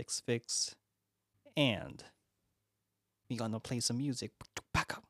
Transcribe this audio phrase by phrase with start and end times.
[0.00, 0.74] Fix Fix.
[1.58, 2.02] And
[3.28, 4.30] we gonna play some music.
[4.56, 5.04] To back up.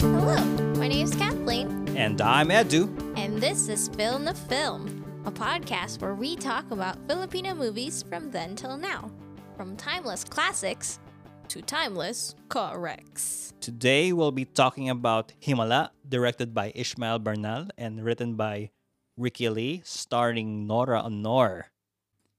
[0.00, 0.44] Hello,
[0.74, 2.90] my name is Kathleen, And I'm Edu.
[3.16, 8.32] and this is Film the Film, a podcast where we talk about Filipino movies from
[8.32, 9.12] then till now,
[9.56, 10.98] from timeless classics
[11.46, 13.52] to timeless corrects.
[13.60, 18.70] Today we'll be talking about Himala, directed by Ishmael Bernal and written by
[19.16, 21.64] Ricky Lee, starring Nora Aunor.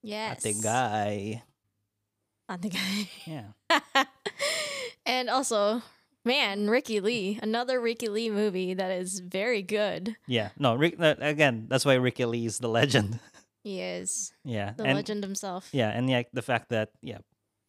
[0.02, 1.44] Yes, Ate guy.
[2.50, 3.10] Ate guy.
[3.26, 4.04] Yeah.
[5.06, 5.82] and also,
[6.24, 10.16] man, Ricky Lee, another Ricky Lee movie that is very good.
[10.28, 10.50] Yeah.
[10.58, 13.20] No, Rick, uh, again, that's why Ricky Lee is the legend.
[13.66, 14.74] He is yeah.
[14.78, 15.70] the and, legend himself.
[15.72, 17.18] Yeah, and yeah, the fact that yeah,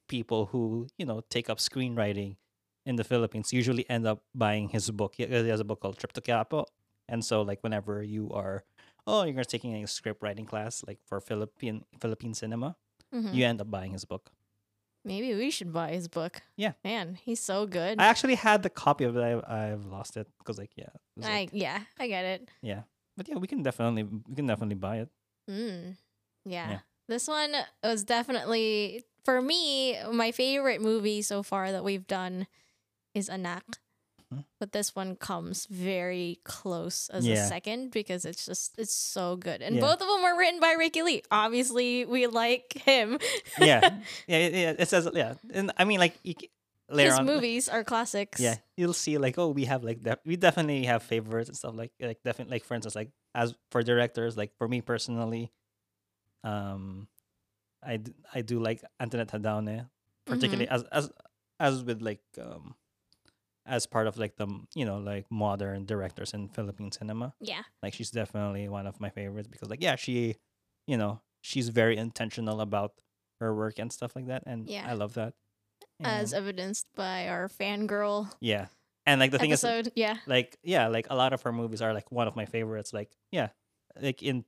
[0.08, 2.36] people who you know take up screenwriting
[2.84, 5.14] in the Philippines usually end up buying his book.
[5.16, 6.66] He he has a book called Trip to Quiapo,
[7.08, 8.62] and so like whenever you are,
[9.06, 12.76] oh, you're taking a script writing class like for Philippine Philippine cinema,
[13.14, 13.34] Mhm.
[13.34, 14.30] you end up buying his book.
[15.04, 16.42] Maybe we should buy his book.
[16.56, 16.72] Yeah.
[16.84, 18.00] man, he's so good.
[18.00, 19.22] I actually had the copy of it.
[19.22, 19.38] I,
[19.72, 22.48] I've lost it because like yeah, was, like- yeah, I get it.
[22.62, 22.82] yeah,
[23.16, 25.08] but yeah, we can definitely we can definitely buy it.
[25.48, 25.96] Mm.
[26.44, 26.70] Yeah.
[26.70, 26.80] Yeah.
[27.08, 32.48] This one was definitely for me my favorite movie so far that we've done
[33.14, 33.78] is Anak.
[34.34, 34.44] Mhm.
[34.58, 39.62] But this one comes very close as a second because it's just it's so good.
[39.62, 39.82] And Yeah.
[39.82, 41.22] both of them were written by Ricky Lee.
[41.30, 43.18] Obviously, we like him.
[43.58, 43.80] Yeah,
[44.26, 44.74] yeah, yeah.
[44.78, 46.34] It says yeah, and I mean like you,
[46.90, 48.40] later His on, movies are classics.
[48.40, 51.74] yeah you'll see like oh we have like def- we definitely have favorites and stuff
[51.74, 55.50] like like definitely like for instance like as for directors like for me personally
[56.44, 57.08] um
[57.82, 59.88] i d- i do like antoinette jadaone
[60.26, 61.10] particularly as as
[61.58, 62.74] as with like um
[63.66, 67.62] as part of like the you know like modern directors in philippine cinema Yeah.
[67.82, 70.36] like she's definitely one of my favorites because like yeah she
[70.86, 72.92] you know she's very intentional about
[73.40, 74.86] her work and stuff like that and Yeah.
[74.88, 75.34] i love that
[76.02, 78.66] As evidenced by our fangirl yeah
[79.06, 79.92] and like the thing is episode.
[79.96, 80.16] yeah.
[80.26, 83.10] like yeah like a lot of her movies are like one of my favorites like
[83.32, 83.48] yeah
[84.00, 84.44] like in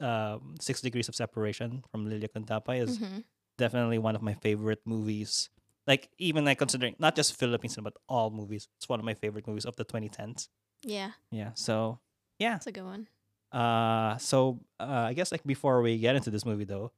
[0.00, 3.24] um six degrees of separation from lilia Cuntapay is Mhm.
[3.58, 5.48] definitely one of my favorite movies
[5.86, 9.14] like even like considering not just philippine cinema but all movies it's one of my
[9.14, 10.48] favorite movies of the 2010s
[10.82, 11.12] Yeah.
[11.30, 11.98] yeah so
[12.38, 13.08] yeah That's a good one.
[13.52, 16.92] uh so uh i guess like before we get into this movie though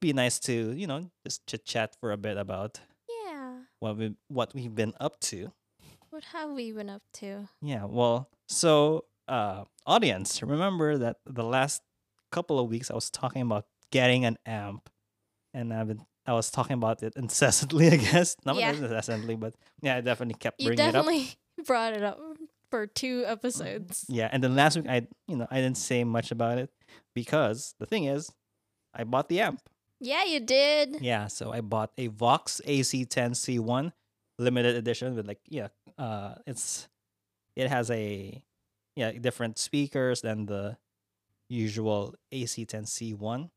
[0.00, 2.80] be nice to you know just chit chat for a bit about
[3.24, 3.64] Yeah.
[3.80, 5.52] what we what we've been up to
[6.10, 7.48] What have we been up to?
[7.60, 11.82] Yeah, well, so uh audience, remember that the last
[12.30, 14.88] couple of weeks I was talking about getting an amp
[15.52, 18.36] and I've been I was talking about it incessantly, I guess.
[18.44, 18.70] Not Yeah.
[18.72, 21.04] incessantly, but yeah, I definitely kept You bringing it up.
[21.06, 22.18] You definitely brought it up
[22.70, 24.04] for two episodes.
[24.08, 26.70] Yeah, and then last week I you know, I didn't say much about it
[27.14, 28.30] because the thing is
[28.94, 29.60] I bought the amp.
[30.00, 30.98] Yeah, you did.
[31.00, 33.92] Yeah, so I bought a Vox AC10C1
[34.38, 36.88] limited edition with like yeah, uh it's
[37.54, 38.42] it has a
[38.96, 40.76] yeah, different speakers than the
[41.48, 43.50] usual AC10C1.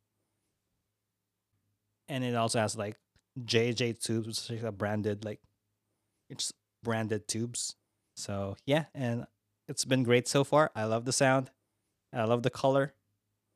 [2.10, 2.98] And it also has like
[3.40, 5.40] JJ tubes, which is a branded like
[6.30, 6.52] it's
[6.84, 7.76] branded tubes.
[8.18, 9.26] So, yeah, and
[9.68, 10.72] it's been great so far.
[10.76, 11.52] I love the sound.
[12.14, 12.94] I love the color.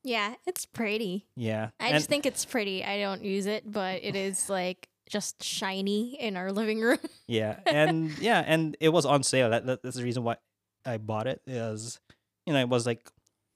[0.03, 1.28] Yeah, it's pretty.
[1.36, 1.69] Yeah.
[1.80, 2.84] I and- just think it's pretty.
[2.84, 7.00] I don't use it, but it is like just shiny in our living room.
[7.28, 9.50] Yeah, and yeah, and it was on sale.
[9.50, 10.38] That, that- that's the reason why
[10.85, 11.41] I bought it.
[11.47, 12.00] Is
[12.46, 13.09] you know it was like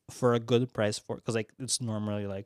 [0.09, 2.45] for a good price for because like it's normally like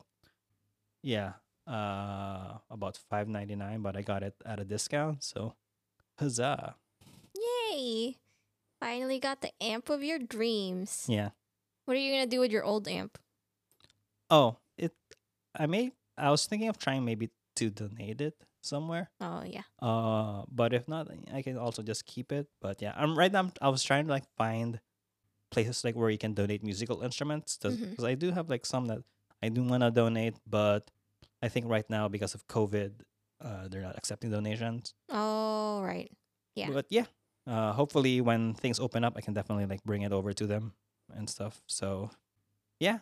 [1.04, 1.34] yeah
[1.72, 5.24] uh about five ninety nine, but I got it at a discount.
[5.24, 5.54] So
[6.18, 6.76] huzzah!
[7.34, 8.16] Yay!
[8.80, 11.06] Finally got the amp of your dreams.
[11.08, 11.30] Yeah.
[11.86, 13.18] What are you gonna do with your old amp?
[14.30, 14.92] Oh, it.
[15.54, 15.92] I may.
[16.16, 19.10] I was thinking of trying maybe to donate it somewhere.
[19.20, 19.62] Oh yeah.
[19.80, 22.48] Uh, but if not, I can also just keep it.
[22.60, 23.40] But yeah, I'm right now.
[23.40, 24.80] I'm, I was trying to like find
[25.50, 28.06] places like where you can donate musical instruments because Mhm.
[28.06, 29.00] I do have like some that
[29.42, 30.90] I do want to donate, but
[31.42, 32.92] I think right now because of COVID,
[33.42, 34.94] uh, they're not accepting donations.
[35.10, 36.10] Oh right.
[36.54, 36.70] Yeah.
[36.70, 37.06] But yeah,
[37.46, 40.72] uh, hopefully when things open up, I can definitely like bring it over to them
[41.12, 41.60] and stuff.
[41.66, 42.10] So
[42.78, 42.98] yeah.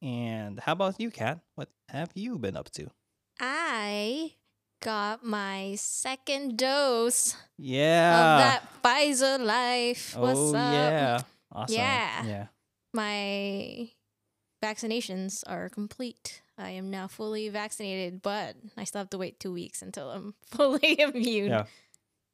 [0.00, 1.40] And how about you, Kat?
[1.54, 2.88] What have you been up to?
[3.38, 4.32] I
[4.82, 8.16] got my second dose Yeah.
[8.18, 10.16] of that Pfizer Life.
[10.16, 10.72] What's oh up?
[10.72, 11.20] yeah.
[11.52, 11.76] Awesome.
[11.76, 12.24] Yeah.
[12.26, 12.46] Yeah.
[12.94, 13.90] My
[14.62, 16.42] vaccinations are complete.
[16.56, 20.34] I am now fully vaccinated, but I still have to wait two weeks until I'm
[20.46, 21.50] fully immune.
[21.50, 21.64] Yeah.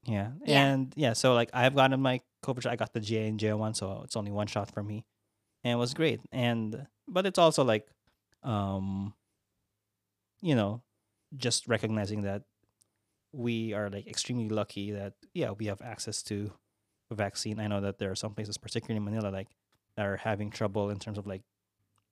[0.04, 0.30] Yeah.
[0.44, 0.64] Yeah.
[0.64, 2.72] And yeah, so like I've gotten my COVID shot.
[2.72, 5.04] I got the J and J one, so it's only one shot for me.
[5.64, 6.20] And it was great.
[6.30, 7.88] And but it's also like
[8.42, 9.14] um
[10.40, 10.82] you know
[11.36, 12.42] just recognizing that
[13.32, 16.52] we are like extremely lucky that yeah we have access to
[17.10, 19.48] a vaccine i know that there are some places particularly in manila like
[19.96, 21.42] that are having trouble in terms of like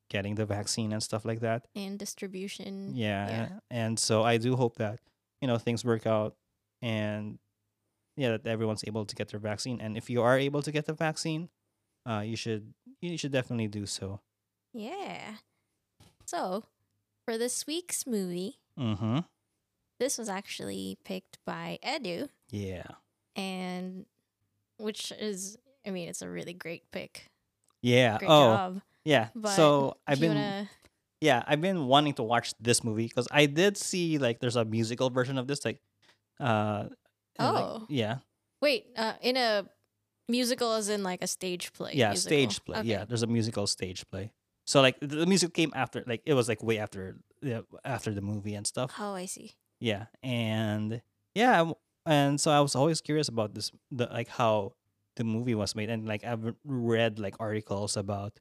[0.08, 2.92] getting the vaccine and stuff like that And distribution.
[2.94, 3.48] yeah, Yeah.
[3.70, 5.00] and so i do hope that
[5.40, 6.34] you know things work out
[6.82, 7.38] and
[8.16, 10.86] yeah that everyone's able to get their vaccine and if you are able to get
[10.86, 11.48] the vaccine
[12.08, 14.20] uh you should you should definitely do so
[14.72, 15.36] Yeah.
[16.26, 16.64] So,
[17.24, 19.20] for this week's movie, mm-hmm
[19.98, 22.84] this was actually picked by Edu, yeah
[23.34, 24.04] and
[24.78, 25.56] which is,
[25.86, 27.30] I mean, it's a really great pick.
[27.82, 28.82] yeah Great oh job.
[29.06, 30.68] Yeah But so i've been wanna,
[31.22, 34.64] yeah i've been wanting to watch this movie because i did see like there's a
[34.64, 35.80] musical version of this like
[36.40, 36.90] uh
[37.38, 37.86] and, like, Oh.
[37.88, 38.18] yeah
[38.60, 39.64] wait, uh, in a
[40.28, 41.92] musical, as in like a stage play.
[41.94, 42.28] yeah musical.
[42.28, 42.88] stage play Okay.
[42.88, 44.32] yeah there's a musical stage play
[44.66, 48.12] so like the, the music came after like it was like way after yeah, after
[48.12, 49.52] the movie and stuff Oh, I see.
[49.78, 51.00] yeah and
[51.34, 51.70] yeah
[52.06, 54.72] and so i was always curious about this the like how
[55.16, 58.40] the movie was made and like i've read like articles about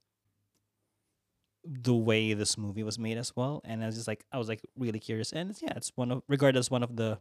[1.66, 4.48] the way this movie was made as well and i was just like i was
[4.48, 7.18] like really curious and it's, yeah it's one of regarded as one of the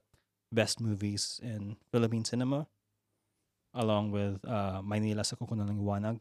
[0.52, 2.66] best movies in philippine cinema
[3.72, 6.20] along with uh Maynila sa Kuko ng Liwanag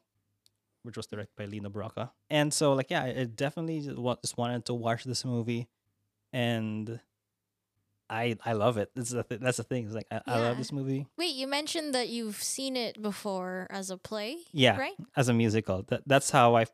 [0.83, 4.65] which was directed by Lino Brocka and so like yeah i definitely just just wanted
[4.65, 5.67] to watch this movie
[6.31, 6.99] and
[8.09, 8.91] I I love it.
[8.95, 9.85] This is the th- that's the thing.
[9.85, 11.07] It's like I, I love this movie.
[11.17, 14.37] Wait, you mentioned that you've seen it before as a play.
[14.51, 14.93] Yeah, Right?
[15.15, 15.83] as a musical.
[15.87, 16.65] That that's how I.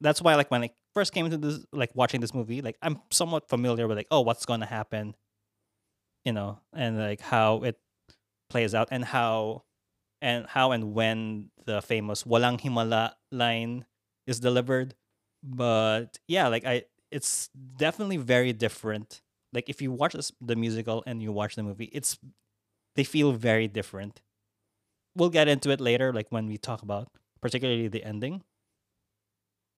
[0.00, 3.00] That's why like when I first came into this like watching this movie, like I'm
[3.10, 5.14] somewhat familiar with like oh what's gonna happen,
[6.24, 7.78] you know, and like how it
[8.50, 9.64] plays out and how,
[10.22, 13.84] and how and when the famous "walang himala" line
[14.26, 14.94] is delivered.
[15.42, 19.22] But yeah, like I, it's definitely very different.
[19.52, 22.18] Like if you watch this, the musical and you watch the movie, it's
[22.96, 24.20] they feel very different.
[25.16, 27.08] We'll get into it later, like when we talk about
[27.40, 28.42] particularly the ending.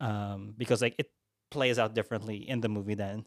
[0.00, 1.11] Um, because like it
[1.50, 3.26] plays out differently in the movie than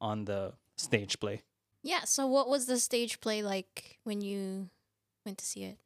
[0.00, 1.42] on the stage play.
[1.82, 2.04] Yeah.
[2.04, 4.70] So, what was the stage play like when you
[5.24, 5.78] went to see it?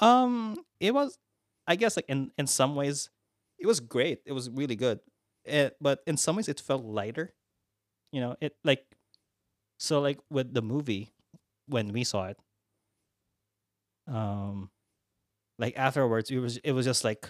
[0.00, 1.18] Um, it was,
[1.66, 3.10] I guess, like in in some ways,
[3.58, 4.20] it was great.
[4.26, 5.00] It was really good.
[5.44, 7.34] It, but in some ways, it felt lighter.
[8.12, 8.84] You know, it like,
[9.78, 11.12] so like with the movie,
[11.66, 12.38] when we saw it,
[14.06, 14.70] um,
[15.58, 17.28] like afterwards, it was it was just like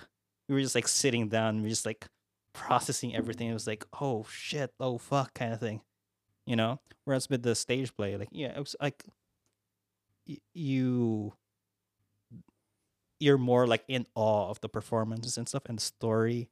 [0.49, 2.06] we were just like sitting down, we were just like
[2.52, 3.49] processing everything.
[3.49, 5.81] It was like, oh shit, oh fuck, kind of thing.
[6.46, 9.05] You know, whereas with the stage play, like yeah, it was like
[10.29, 11.32] y- you
[13.20, 16.50] you're more like in awe of the performances and stuff and the story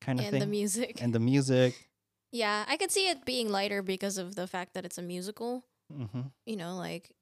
[0.00, 0.98] kind of and thing the music.
[1.00, 1.88] and the music
[2.32, 5.64] yeah, I could see it being lighter because of the fact that it's a musical.
[5.92, 7.14] hmm You know, like,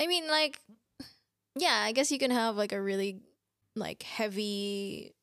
[0.00, 0.60] I mean, like,
[1.56, 3.18] yeah, I guess you can have like a really
[3.74, 5.14] like heavy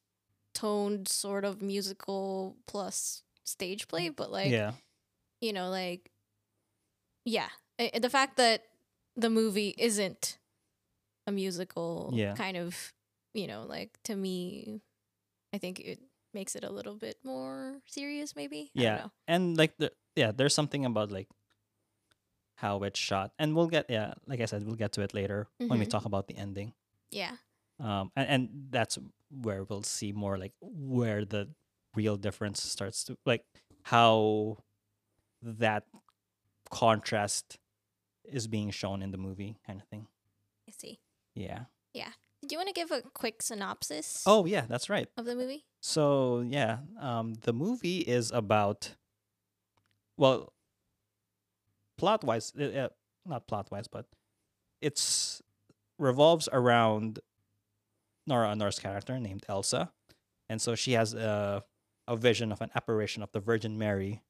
[0.53, 4.71] toned sort of musical plus stage play, but like, yeah.
[5.39, 6.11] you know, like,
[7.25, 8.63] yeah, the fact that
[9.15, 10.37] the movie isn't
[11.27, 12.33] a musical, Yeah.
[12.35, 12.93] kind of,
[13.33, 14.81] you know, like to me,
[15.53, 15.99] I think it
[16.33, 18.71] makes it a little bit more serious, maybe.
[18.75, 19.07] I don't yeah.
[19.27, 21.27] and like the yeah there's something about like
[22.55, 23.31] how it's shot.
[23.39, 25.89] And we'll get yeah like i said we'll get to it later when we Mhm.
[25.89, 26.73] talk about the ending.
[27.11, 27.35] Yeah,
[27.81, 28.97] um and, and that's
[29.29, 31.49] where we'll see more like where the
[31.95, 33.43] real difference starts to like
[33.83, 34.57] how
[35.41, 35.83] that
[36.69, 37.57] contrast
[38.23, 40.07] is being shown in the movie kind of thing
[40.69, 40.99] I see.
[41.35, 42.11] yeah Yeah.
[42.47, 45.65] Do you want to give a quick synopsis oh yeah that's right of the movie?
[45.81, 48.95] So yeah, um, the movie is about,
[50.15, 50.53] well,
[51.97, 52.89] plot wise, uh,
[53.25, 54.05] not plot wise, but
[54.79, 55.41] it's
[55.97, 57.19] revolves around
[58.31, 59.91] Nora Aunor's character named Elsa,
[60.49, 61.63] and so she has a
[62.07, 64.21] a vision of an apparition of the Virgin Mary,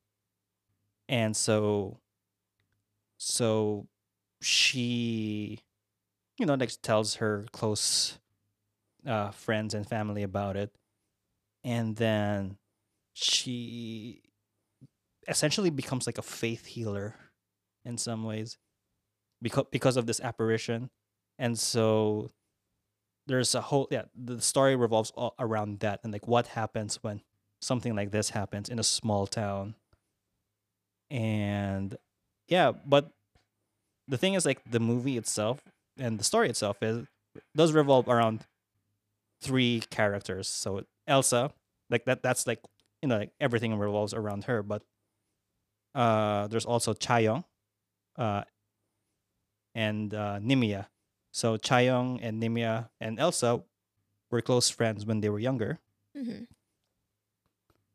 [1.08, 2.00] and so,
[3.17, 3.88] so
[4.41, 5.60] she,
[6.38, 8.17] you know, like tells her close
[9.05, 10.74] uh, friends and family about it.
[11.63, 12.58] And then
[13.13, 14.22] she
[15.27, 17.15] essentially becomes like a faith healer
[17.86, 18.58] in some ways
[19.41, 20.89] because because of this apparition.
[21.38, 22.31] And so
[23.32, 27.22] there's a whole yeah the story revolves around that and like what happens when
[27.62, 29.76] something like this happens in a small town
[31.10, 31.98] and
[32.48, 33.12] yeah but
[34.08, 35.64] the thing is like the movie itself
[35.98, 37.06] and the story itself is
[37.56, 38.46] does revolve around
[39.42, 41.52] three characters so Elsa,
[41.90, 42.60] like that that's like
[43.02, 44.64] you know like everything revolves around her.
[44.64, 44.84] But
[45.94, 47.44] uh, there's also Chayong,
[48.18, 48.44] uh,
[49.76, 50.88] and uh, Nimia.
[51.32, 53.64] So Chayong and Nimia and Elsa
[54.30, 55.80] were close friends when they were younger,
[56.16, 56.44] hmm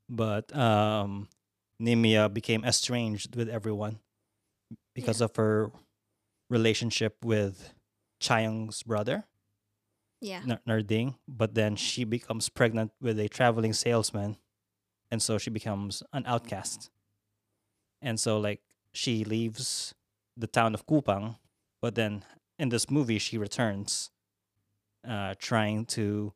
[0.09, 1.29] but um,
[1.81, 3.99] Nimia became estranged with everyone
[4.95, 5.71] because of her
[6.49, 7.75] relationship with
[8.21, 9.25] Chayong's brother.
[10.21, 10.43] Yeah.
[10.67, 14.37] Narding, but then she becomes pregnant with a traveling salesman,
[15.11, 16.91] and so she becomes an outcast.
[18.01, 18.63] And so, like,
[18.93, 19.95] she leaves
[20.37, 21.37] the town of Cupang,
[21.83, 22.25] but then
[22.59, 24.11] in this movie, she returns,
[25.07, 26.33] uh, trying to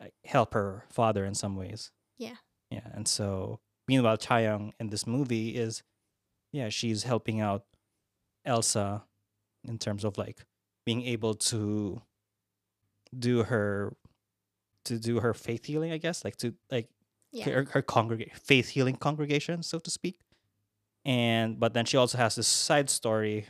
[0.00, 1.90] uh, help her father in some ways.
[2.18, 2.36] Yeah.
[2.70, 5.82] Yeah, and so meanwhile, Chayong in this movie is,
[6.52, 7.64] yeah, she's helping out
[8.44, 9.04] Elsa
[9.64, 10.44] in terms of like
[10.86, 12.00] being able to
[13.16, 13.92] do her
[14.84, 16.88] to do her faith healing, I guess, like to like
[17.32, 17.44] Yeah.
[17.50, 20.20] her, her congregate faith healing congregation, so to speak.
[21.04, 23.46] And but then she also has this side story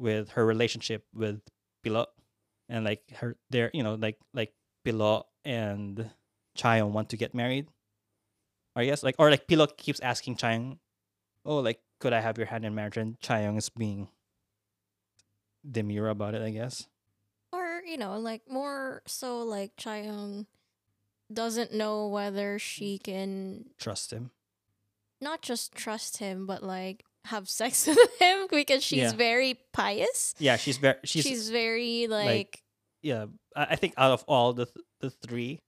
[0.00, 1.40] with her relationship with
[1.84, 2.06] Pilo,
[2.68, 4.52] and like her there, you know, like like
[4.84, 6.10] Pilo and
[6.58, 7.68] Chayong want to get married.
[8.74, 10.78] I guess like or like Pilo keeps asking Chayong,
[11.44, 14.08] "Oh, like could I have your hand in marriage?" And Chayong is being
[15.68, 16.86] demure about it, I guess.
[17.52, 20.46] Or, you know, like more so like Chayong
[21.32, 24.30] doesn't know whether she can Trust him.
[25.20, 29.12] not just trust him, but like have sex with him because she's Yeah.
[29.12, 30.34] very pious.
[30.38, 32.62] Yeah, she's very she's, She's, very like,
[33.02, 33.26] yeah.
[33.56, 35.60] I, think out of all the th- the three,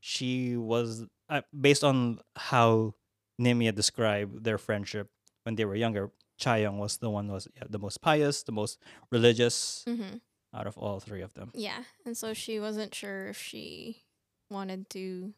[0.00, 2.94] she was uh, based on how
[3.40, 5.08] Nimia described their friendship
[5.44, 6.10] when they were younger.
[6.40, 8.78] Chayong was the one who was yeah, the most pious, the most
[9.10, 10.20] religious mhm.
[10.54, 11.50] out of all three of them.
[11.54, 11.82] yeah.
[12.06, 14.02] And so she wasn't sure if she
[14.50, 15.32] wanted to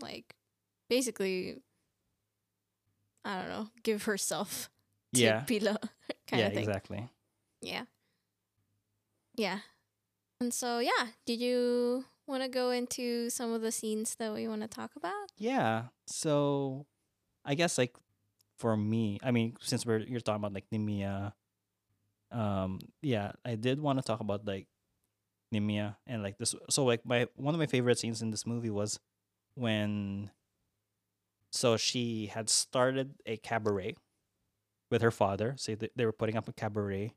[0.00, 0.34] like
[0.88, 1.62] basically
[3.24, 4.70] I don't know, give herself
[5.14, 5.78] Yeah, Pila
[6.28, 6.68] kind yeah, of thing.
[6.68, 7.08] exactly.
[7.60, 7.84] Yeah.
[9.36, 9.60] Yeah.
[10.40, 14.48] And so, yeah, did you want to go into some of the scenes that we
[14.48, 15.30] want to talk about?
[15.38, 15.84] Yeah.
[16.06, 16.86] So
[17.44, 17.94] I guess like
[18.58, 21.32] for me, I mean, since we're you're talking about like Nimia,
[22.30, 24.66] um, yeah, I did want to talk about like
[25.54, 26.54] Nimia and like this.
[26.70, 28.98] So like my one of my favorite scenes in this movie was
[29.54, 30.30] when
[31.52, 33.96] so she had started a cabaret
[34.90, 35.54] with her father.
[35.56, 37.14] So they, they were putting up a cabaret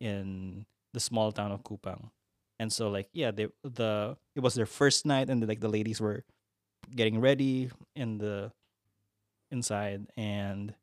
[0.00, 2.10] in the small town of Cupang.
[2.58, 5.68] And so like yeah, they the it was their first night and the, like the
[5.68, 6.24] ladies were
[6.94, 8.52] getting ready in the
[9.50, 10.74] inside and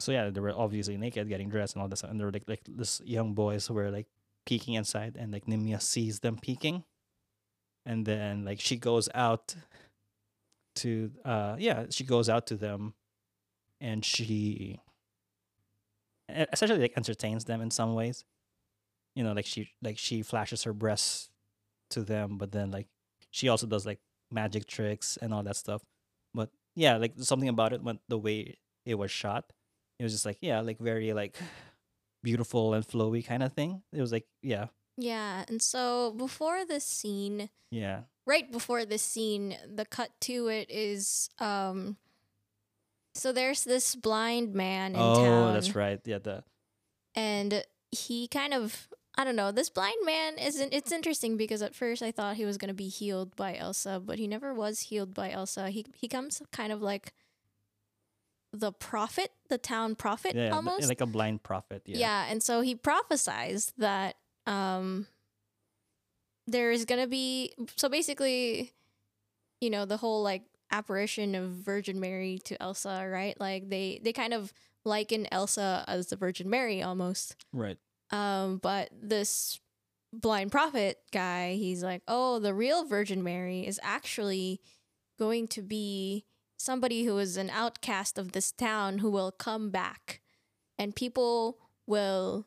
[0.00, 2.44] so yeah they were obviously naked getting dressed and all this and there were like
[2.46, 4.06] like this young boys were like
[4.44, 6.84] peeking inside and like Nimia sees them peeking
[7.84, 9.54] and then like she goes out
[10.76, 12.94] to uh yeah she goes out to them
[13.80, 14.78] and she
[16.28, 18.24] essentially like entertains them in some ways
[19.14, 21.30] you know like she like she flashes her breasts
[21.88, 22.88] to them but then like
[23.30, 25.82] she also does like magic tricks and all that stuff.
[26.34, 29.52] But yeah, like something about it when the way it was shot,
[29.98, 31.36] it was just like yeah, like very like
[32.22, 33.82] beautiful and flowy kind of thing.
[33.92, 34.66] It was like yeah,
[34.96, 35.44] Yeah.
[35.48, 41.30] And so, before the scene, yeah, right before the scene, the cut to it is
[41.38, 41.96] um
[43.16, 45.16] so there's this blind man in town.
[45.16, 45.54] oh, town.
[45.54, 46.00] that's right.
[46.04, 46.44] Yeah, the
[47.14, 49.50] and he kind of I don't know.
[49.50, 50.74] This blind man isn't.
[50.74, 54.18] It's interesting because at first I thought he was gonna be healed by Elsa, but
[54.18, 55.70] he never was healed by Elsa.
[55.70, 57.14] He he comes kind of like
[58.52, 60.88] the prophet, the town prophet, yeah, almost.
[60.88, 61.82] like a blind prophet.
[61.86, 62.26] Yeah, yeah.
[62.30, 65.06] and so he prophesies that um
[66.46, 68.72] there is gonna be so basically,
[69.60, 73.38] you know, the whole like apparition of Virgin Mary to Elsa, right?
[73.40, 74.52] Like they they kind of
[74.84, 77.36] liken Elsa as the Virgin Mary almost.
[77.52, 77.78] right.
[78.10, 79.58] Um, but this
[80.12, 84.60] blind prophet guy, he's like, oh, the real Virgin Mary is actually
[85.18, 86.24] going to be
[86.56, 90.20] somebody who is an outcast of this town who will come back,
[90.78, 92.46] and people will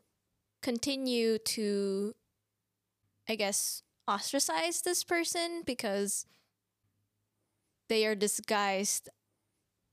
[0.61, 2.15] continue to,
[3.27, 6.25] I guess, ostracize this person because
[7.89, 9.09] they are disguised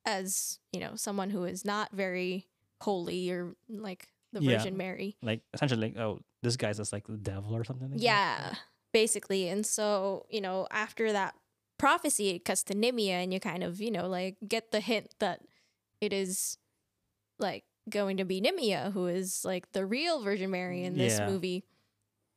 [0.05, 2.47] as, you know, someone who is not very
[2.83, 4.59] holy or like the Yeah.
[4.59, 5.17] Virgin Mary.
[5.23, 7.91] Like essentially, like oh, this guy's just like the devil or something.
[7.91, 8.05] Like that.
[8.05, 8.55] Yeah,
[8.93, 9.49] basically.
[9.49, 11.35] And so, you know, after that
[11.79, 15.15] prophecy, it cuts to Nimia, and you kind of, you know, like get the hint
[15.19, 15.41] that
[16.01, 16.59] it is
[17.39, 21.29] like going to be Nimia who is like the real Virgin Mary in this Yeah.
[21.29, 21.65] movie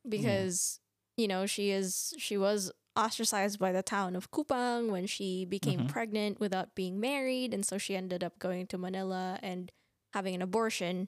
[0.05, 0.09] mm.
[0.09, 0.79] because,
[1.17, 5.81] you know, she is, she was ostracized by the town of Cupang when she became
[5.81, 5.87] Mhm.
[5.89, 7.53] pregnant without being married.
[7.53, 9.71] And so she ended up going to Manila and
[10.13, 11.07] having an abortion.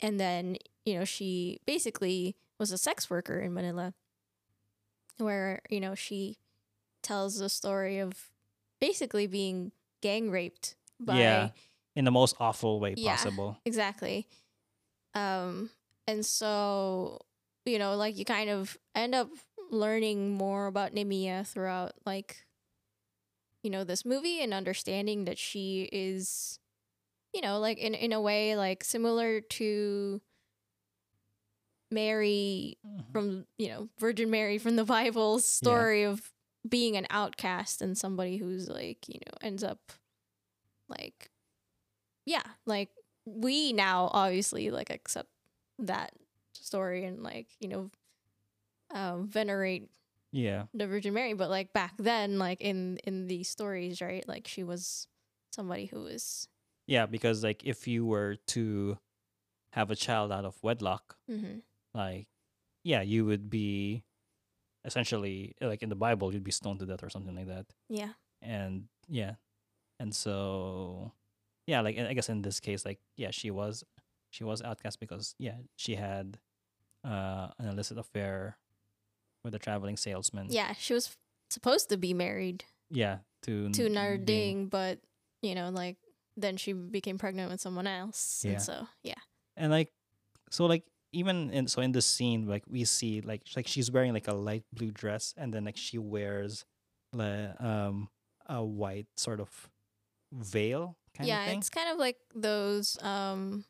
[0.00, 3.94] And then, you know, she basically was a sex worker in Manila,
[5.18, 6.38] where, you know, she
[7.02, 8.30] tells the story of
[8.80, 9.72] basically being
[10.02, 11.48] gang raped by Yeah.
[11.96, 13.16] in the most awful way Yeah.
[13.16, 13.58] possible.
[13.64, 14.28] Exactly.
[15.14, 15.70] Um,
[16.06, 17.20] and so,
[17.64, 19.30] you know, like you kind of end up
[19.70, 22.46] learning more about Nimia throughout, like,
[23.62, 26.58] you know, this movie and understanding that she is,
[27.34, 30.20] you know, like in, in a way, like similar to
[31.90, 33.04] Mary Mhm.
[33.12, 36.32] from, you know, Virgin Mary from the Bible's story of
[36.68, 39.92] being an outcast and somebody who's like, you know, ends up
[40.88, 41.30] like,
[42.26, 42.90] yeah, like
[43.24, 45.30] we now obviously like accept
[45.78, 46.12] that
[46.54, 47.90] story and like you know
[48.92, 49.90] um, venerate
[50.32, 50.64] Yeah.
[50.74, 54.26] the Virgin Mary, but like back then, like in in these stories, right?
[54.28, 55.06] Like she was
[55.52, 56.48] somebody who was.
[56.86, 58.98] Yeah, because like if you were to
[59.72, 61.60] have a child out of wedlock, hmm
[61.94, 62.28] like
[62.84, 64.04] yeah, you would be
[64.84, 67.66] essentially like in the Bible, you'd be stoned to death or something like that.
[67.88, 68.12] Yeah.
[68.40, 69.34] And yeah.
[70.00, 71.12] And so
[71.66, 73.84] yeah, like I guess in this case, like yeah, she was
[74.30, 76.38] she was outcast because yeah, she had
[77.04, 78.56] uh an illicit affair
[79.44, 80.46] with a traveling salesman.
[80.50, 81.16] Yeah, she was
[81.50, 83.18] supposed to be married Yeah.
[83.42, 84.98] To to Narding, but
[85.42, 85.96] you know, like
[86.36, 88.52] then she became pregnant with someone else, Yeah.
[88.52, 89.20] and so yeah,
[89.56, 89.92] and like
[90.50, 94.12] so like even in so in this scene like we see like like she's wearing
[94.12, 96.64] like a light blue dress and then like she wears
[97.14, 98.08] like um
[98.46, 99.48] a white sort of
[100.32, 102.98] veil kind yeah, of thing it's kind of like those.
[103.02, 103.64] um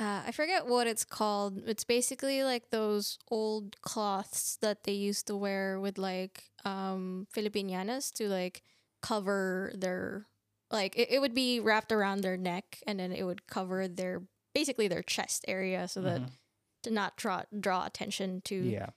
[0.00, 1.62] uh, I forget what it's called.
[1.66, 8.12] It's basically like those old cloths that they used to wear with like um Filipinianas
[8.14, 8.62] to like
[9.02, 10.26] cover their
[10.70, 14.22] like it, it would be wrapped around their neck and then it would cover their
[14.54, 16.30] basically their chest area so that Mhm.
[16.84, 18.90] to not draw draw attention to yeah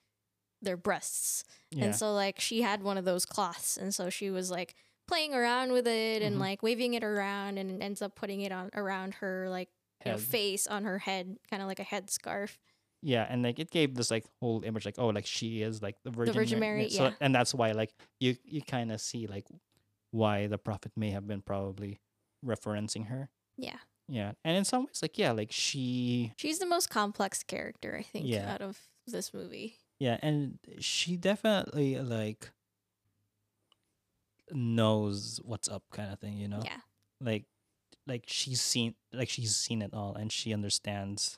[0.61, 1.43] their breasts.
[1.71, 4.75] yeah And so like she had one of those cloths and so she was like
[5.07, 6.39] playing around with it and Mhm.
[6.39, 9.69] like waving it around and ends up putting it on around her like
[10.05, 12.57] you know, face on her head, kind of like a headscarf.
[13.03, 15.95] yeah and like it gave this like whole image like oh like she is like
[16.03, 17.11] the virgin, Virgin Ma- Mary, so, yeah.
[17.19, 19.47] and that's why like you you kind of see like
[20.11, 21.99] why the prophet may have been probably
[22.45, 23.77] referencing her Yeah.
[24.07, 28.03] yeah and in some ways like yeah like she She's the most complex character, I
[28.03, 28.53] think, Yeah.
[28.53, 29.77] out of this movie.
[29.99, 32.51] Yeah, and she definitely like
[34.51, 36.61] knows what's up kind of thing, you know?
[36.63, 36.77] Yeah.
[37.21, 37.45] Like
[38.07, 41.37] like she's seen like she's seen it all and she understands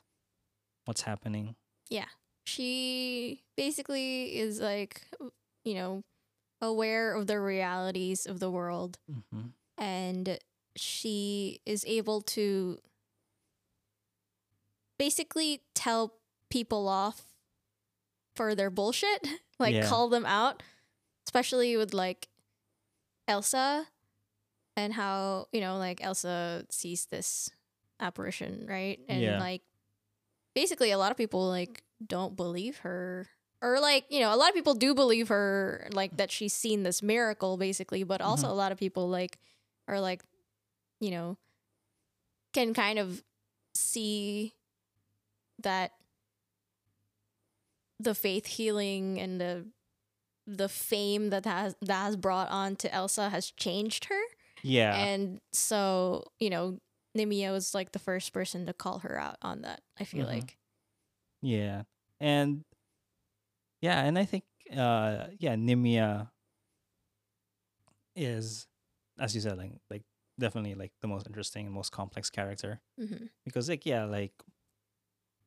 [0.84, 1.56] what's happening.
[1.90, 2.06] Yeah.
[2.46, 5.02] She basically is like,
[5.64, 6.02] you know,
[6.60, 8.98] aware of the realities of the world
[9.30, 10.38] hmm and
[10.76, 12.78] she is able to
[14.98, 16.14] basically tell
[16.50, 17.22] people off
[18.36, 19.26] for their bullshit,
[19.58, 19.86] like Yeah.
[19.88, 20.62] call them out,
[21.26, 22.28] especially with like
[23.28, 23.88] Elsa
[24.76, 27.50] and how, you know, like Elsa sees this
[28.00, 28.98] apparition, right?
[29.08, 29.38] And Yeah.
[29.38, 29.62] like
[30.54, 33.28] basically a lot of people like don't believe her
[33.62, 36.82] or like you know a lot of people do believe her like that she's seen
[36.82, 38.50] this miracle basically but also Mhm.
[38.50, 39.38] a lot of people like
[39.88, 40.22] are like
[41.00, 41.36] you know
[42.52, 43.22] can kind of
[43.74, 44.54] see
[45.62, 45.92] that
[47.98, 49.66] the faith healing and the
[50.46, 54.20] the fame that has that has brought on to Elsa has changed her
[54.64, 54.96] Yeah.
[54.96, 56.78] and so you know
[57.16, 60.28] Nimia was like the first person to call her out on that I feel Mhm.
[60.40, 60.58] like
[61.42, 61.82] yeah.
[62.20, 62.64] And
[63.82, 66.30] yeah, and I think uh yeah, Nimia
[68.16, 68.66] is
[69.18, 70.02] as you said like like
[70.38, 72.80] definitely like the most interesting and most complex character.
[72.98, 74.32] hmm because like yeah like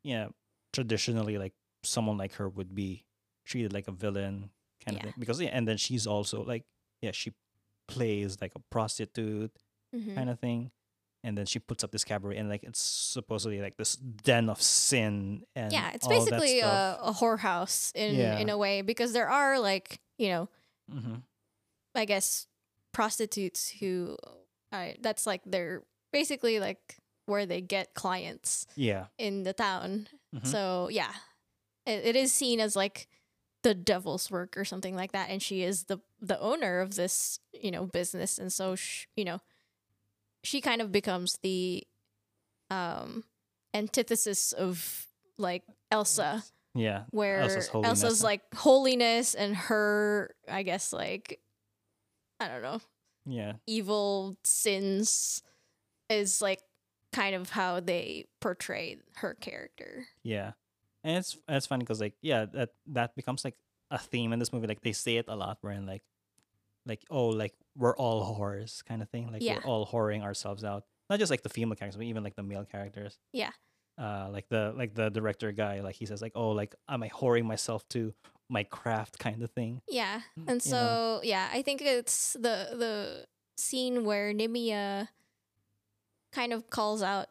[0.03, 0.27] yeah
[0.73, 1.53] traditionally like
[1.83, 3.03] someone like her would be
[3.45, 4.49] treated like a villain
[4.85, 4.99] kind Yeah.
[4.99, 6.63] of thing because yeah and then she's also like
[7.01, 7.33] yeah she
[7.87, 9.51] plays like a prostitute
[9.93, 10.69] hmm kind of thing
[11.23, 14.61] and then she puts up this cabaret and like it's supposedly like this den of
[14.61, 18.37] sin and yeah it's all basically a, a whorehouse in Yeah.
[18.37, 20.49] in a way because there are like you know
[20.91, 21.21] Mhm.
[21.95, 22.47] i guess
[22.91, 24.17] prostitutes who
[24.99, 30.45] that's like they're basically like where they get clients yeah in the town Mhm.
[30.45, 31.13] so yeah
[31.85, 33.07] it, it is seen as like
[33.67, 37.39] the devil's work or something like that and she is the the owner of this
[37.51, 39.41] you know business and so sh- you know
[40.41, 41.83] she kind of becomes the
[42.71, 43.25] um
[43.73, 47.03] antithesis of like elsa Yeah.
[47.11, 51.39] where Elsa's Elsa's, like holiness and her, I guess, like,
[52.39, 52.79] I don't know,
[53.25, 53.53] Yeah.
[53.65, 55.41] evil sins
[56.09, 56.61] is like
[57.13, 60.05] kind of how they portray her character.
[60.23, 60.51] Yeah.
[61.07, 63.55] And it's it's funny because like yeah that that becomes like
[63.91, 66.03] a theme in this movie like they say it a lot where in like
[66.85, 69.55] like oh like we're all whores kind of thing like Yeah.
[69.63, 72.43] we're all whoring ourselves out not just like the female characters but even like the
[72.43, 73.51] male characters Yeah.
[73.97, 77.09] uh like the like the director guy like he says like oh like am I
[77.09, 78.13] whoring myself to
[78.49, 80.21] my craft kind of thing Yeah.
[80.37, 81.19] Mm, And you so know.
[81.23, 83.25] yeah, I think it's the the
[83.57, 85.07] scene where Nimia
[86.33, 87.27] kind of calls out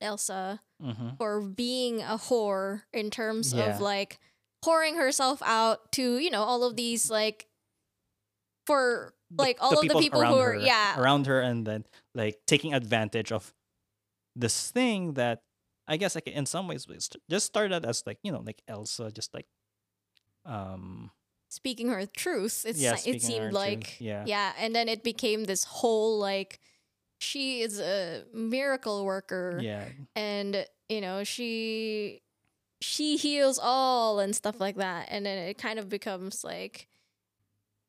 [0.00, 1.08] Elsa mm-hmm.
[1.16, 3.74] for being a whore in terms Yeah.
[3.74, 4.18] of like
[4.62, 7.46] pouring herself out to, you know, all of these like
[8.66, 12.40] for like all of the people who are her, yeah, around her and then like
[12.46, 13.52] taking advantage of
[14.36, 15.42] this thing that
[15.86, 16.86] I guess like in some ways
[17.30, 19.46] just started as like you know like Elsa just like
[20.46, 21.10] um
[21.50, 22.64] speaking her truth.
[22.66, 24.24] It's Yeah, it seemed truth, like yeah.
[24.26, 26.58] yeah, and then it became this whole like
[27.20, 32.22] she is a miracle worker yeah and you know she
[32.80, 36.88] she heals all and stuff like that and then it kind of becomes like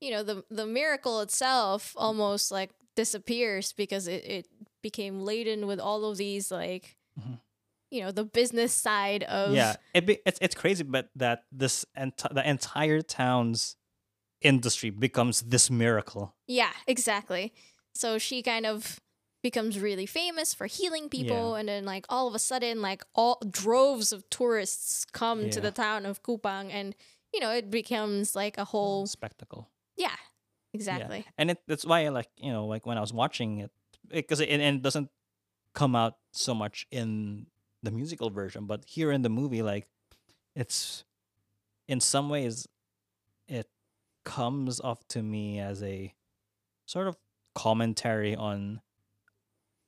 [0.01, 4.47] you know the the miracle itself almost like disappears because it, it
[4.81, 7.39] became laden with all of these like Mhm.
[7.91, 11.85] you know the business side of yeah it be, it's it's crazy but that this
[11.97, 13.75] enti- the entire town's
[14.41, 17.53] industry becomes this miracle Yeah, exactly.
[17.95, 18.99] So she kind of
[19.45, 23.39] becomes really famous for healing people and then like all of a sudden like all
[23.47, 26.95] droves of tourists come to the town of Cupang and
[27.31, 29.69] you know it becomes like a mm, whole spectacle.
[29.97, 30.15] Yeah,
[30.73, 31.27] exactly.
[31.37, 33.71] and it that's why like you know like when I was watching it
[34.09, 35.11] because it, and it doesn't
[35.75, 37.45] come out so much in
[37.83, 39.85] the musical version, but here in the movie, like
[40.55, 41.03] it's
[41.87, 42.67] in some ways
[43.47, 43.69] it
[44.23, 46.15] comes off to me as a
[46.87, 47.15] sort of
[47.53, 48.81] commentary on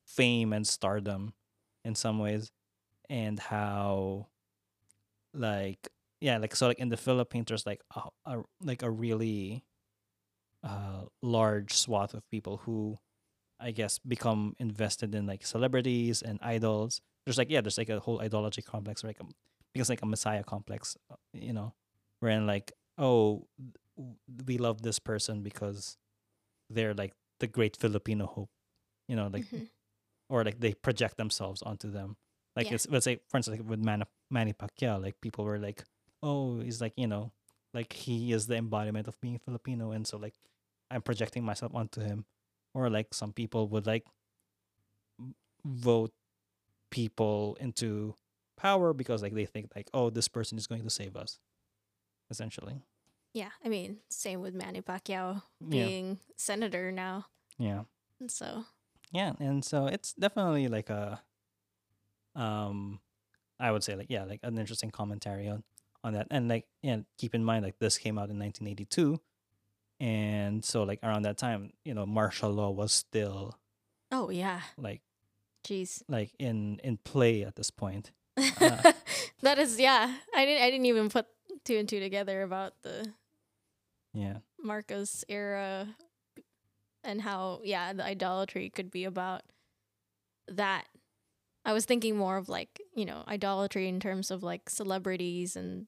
[0.08, 1.32] fame and stardom
[1.84, 2.50] in some ways
[3.10, 4.26] and how
[5.34, 5.88] like
[6.20, 9.64] yeah like so like in the philippines there's like a, a like a really
[10.64, 12.98] uh large swath of people who
[13.60, 18.00] i guess become invested in like celebrities and idols there's like yeah there's like a
[18.00, 19.24] whole ideology complex like a,
[19.72, 21.74] because like a messiah complex uh, you know
[22.20, 23.46] wherein like oh
[24.46, 25.96] we love this person because
[26.70, 28.50] they're like the great filipino hope
[29.08, 29.68] you know like Mhm.
[30.28, 32.16] Or like they project themselves onto them
[32.56, 32.74] like Yeah.
[32.74, 35.84] it's let's say for instance like with Manny, Manny Pacquiao like people were like
[36.22, 37.32] oh he's like you know
[37.74, 40.34] like he is the embodiment of being Filipino and so like
[40.90, 42.24] I'm projecting myself onto him
[42.74, 44.04] or like some people would like
[45.64, 46.12] vote
[46.90, 48.14] people into
[48.56, 51.38] power because like they think like oh this person is going to save us
[52.30, 52.82] essentially
[53.34, 55.68] Yeah, I mean, same with Manny Pacquiao Yeah.
[55.86, 57.26] being senator now.
[57.58, 57.82] yeah
[58.20, 58.64] And so
[59.12, 61.20] yeah and so it's definitely like a
[62.34, 63.00] um
[63.58, 65.62] i would say like yeah like an interesting commentary on
[66.04, 69.20] on that and like yeah keep in mind like this came out in 1982
[70.00, 73.58] and so like around that time you know martial law was still
[74.12, 75.02] oh yeah, like
[75.66, 76.02] jeez.
[76.08, 78.12] like in in play at this point
[78.60, 78.92] Uh.
[79.42, 80.14] that is yeah.
[80.34, 81.26] I didn't I didn't even put
[81.64, 83.12] two and two together about the
[84.14, 85.88] yeah Marcos era
[87.04, 89.42] and how yeah the idolatry could be about
[90.48, 90.86] that.
[91.64, 95.86] I was thinking more of like you know idolatry in terms of like celebrities and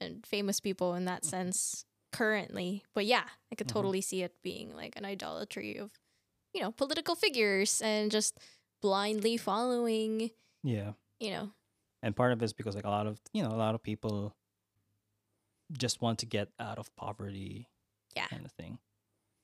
[0.00, 2.82] and famous people in that sense currently.
[2.94, 3.72] But yeah i could Mhm.
[3.72, 5.90] totally see it being like an idolatry of
[6.54, 8.38] you know political figures and just
[8.82, 10.30] blindly following
[10.62, 10.92] yeah.
[11.20, 11.50] you know.
[12.02, 13.82] And part of it is because like a lot of you know a lot of
[13.82, 14.34] people
[15.72, 17.68] just want to get out of poverty
[18.16, 18.26] Yeah.
[18.28, 18.78] kind of thing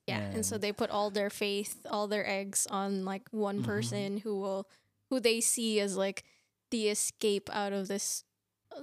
[0.07, 3.65] Yeah, and so they put all their faith, all their eggs on like one Mhm.
[3.65, 4.67] person who will
[5.09, 6.23] who they see as like
[6.71, 8.23] the escape out of this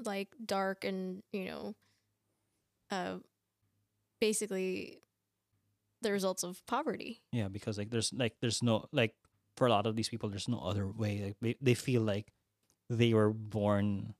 [0.04, 1.74] like dark and, you know,
[2.90, 3.18] uh
[4.20, 4.98] basically
[6.02, 7.20] the results of poverty.
[7.32, 9.14] Yeah, because like there's like there's no like
[9.56, 11.20] for a lot of these people there's no other way.
[11.24, 12.32] Like they, they feel like
[12.88, 14.14] they were born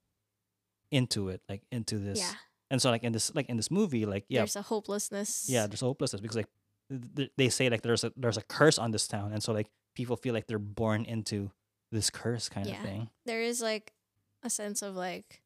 [0.91, 2.19] into it, like into this.
[2.19, 2.33] Yeah.
[2.71, 5.47] And so like in this like in this movie, like yeah, There's a hopelessness.
[5.49, 6.49] yeah, there's hopelessness because like
[6.91, 9.53] th- th- they say like there's a there's a curse on this town, and so
[9.53, 11.51] like people feel like they're born into
[11.91, 12.77] this curse kind Yeah.
[12.77, 13.11] of thing.
[13.27, 13.95] There is like
[14.43, 15.41] a sense of like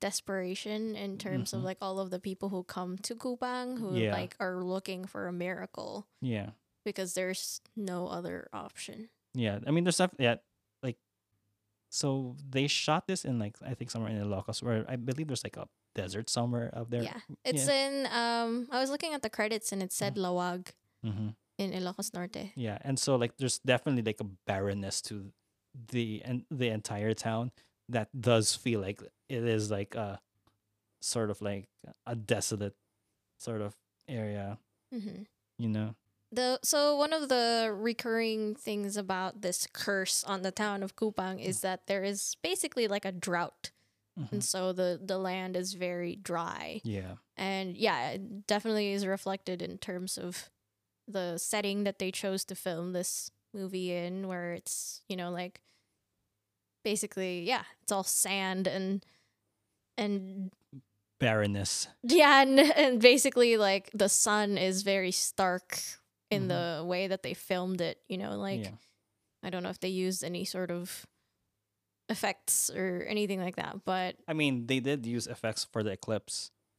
[0.00, 1.64] desperation in terms of Mhm.
[1.64, 4.12] like all of the people who come to Cupang who Yeah.
[4.12, 6.50] like are looking for a miracle Yeah,
[6.84, 9.08] because there's no other option.
[9.32, 9.60] yeah.
[9.66, 10.36] I mean, there's stuff yeah,
[10.82, 10.98] like
[11.90, 15.28] so they shot this in like I think somewhere in the Ilocos where I believe
[15.28, 17.02] there's like a desert somewhere up there.
[17.02, 17.20] yeah.
[17.44, 20.68] It's in um I was looking at the credits and it said Laoag
[21.02, 22.50] hmm in Ilocos Norte.
[22.56, 25.30] Yeah, and so like there's definitely like a barrenness to
[25.92, 27.52] the and the entire town
[27.88, 30.20] that does feel like it is like a
[31.00, 31.68] sort of like
[32.06, 32.74] a desolate
[33.38, 33.74] sort of
[34.08, 34.58] area,
[34.92, 35.22] hmm
[35.58, 35.94] you know.
[36.32, 41.38] The so one of the recurring things about this curse on the town of Cupang
[41.38, 43.70] is that there is basically like a drought.
[44.18, 44.32] Mhm.
[44.32, 46.80] And so the the land is very dry.
[46.84, 47.16] Yeah.
[47.36, 50.50] And yeah, it definitely is reflected in terms of
[51.08, 55.60] the setting that they chose to film this movie in where it's, you know, like
[56.84, 59.04] basically, yeah, it's all sand and
[59.96, 60.50] and
[61.20, 61.88] Barrenness.
[62.02, 65.80] yeah, and, and basically like the sun is very stark
[66.30, 66.48] in Mhm.
[66.48, 68.70] the way that they filmed it, you know, like yeah.
[69.42, 71.06] I don't know if they used any sort of
[72.08, 76.50] effects or anything like that, but I mean, they did use effects for the eclipse.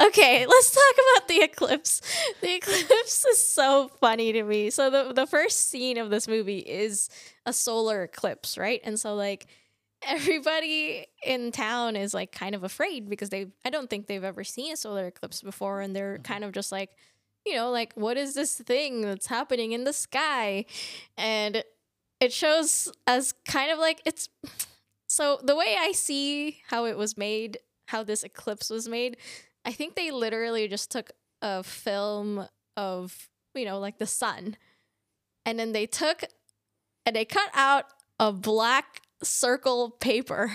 [0.00, 2.00] okay, let's talk about the eclipse.
[2.40, 4.70] The eclipse is so funny to me.
[4.70, 7.08] So the the first scene of this movie is
[7.46, 8.80] a solar eclipse, right?
[8.84, 9.46] And so like
[10.06, 14.44] everybody in town is like kind of afraid because they I don't think they've ever
[14.44, 16.22] seen a solar eclipse before and they're mm-hmm.
[16.22, 16.90] kind of just like
[17.46, 20.64] you know, like what is this thing that's happening in the sky?
[21.16, 21.62] And
[22.24, 24.30] it shows as kind of like it's
[25.06, 27.58] so the way I see how it was made,
[27.88, 29.18] how this eclipse was made,
[29.64, 34.56] I think they literally just took a film of, you know, like the sun.
[35.44, 36.24] And then they took
[37.04, 37.84] and they cut out
[38.18, 40.50] a black circle paper.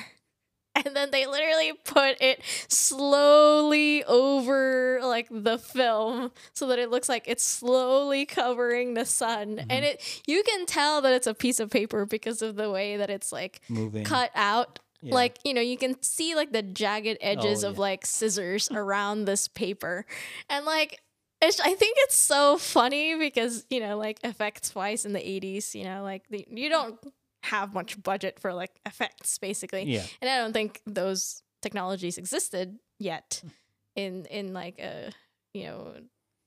[0.76, 7.10] And then they literally put it slowly over like the film so that it looks
[7.10, 9.58] like it's slowly covering the sun.
[9.58, 9.72] Mm-hmm.
[9.72, 12.98] And it you can tell that it's a piece of paper because of the way
[12.98, 14.04] that it's like Moving.
[14.06, 15.16] cut out Yeah.
[15.16, 17.82] like you know you can see like the jagged edges Oh, of yeah.
[17.82, 20.06] like scissors around this paper
[20.50, 21.00] and like
[21.42, 25.74] it's, i think it's so funny because you know like effects wise in the 80s
[25.74, 26.98] you know like the, you don't
[27.44, 30.04] have much budget for like effects basically Yeah.
[30.22, 33.50] and i don't think those technologies existed yet hmm.
[33.96, 35.12] in in like a
[35.54, 35.94] you know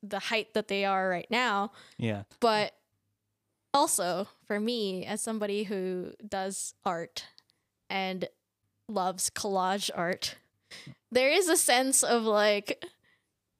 [0.03, 2.25] the height that they are right now Yeah.
[2.41, 2.75] but
[3.73, 7.27] also for me as somebody who does art
[7.89, 8.29] and
[8.89, 10.37] loves collage art
[11.11, 12.85] there is a sense of like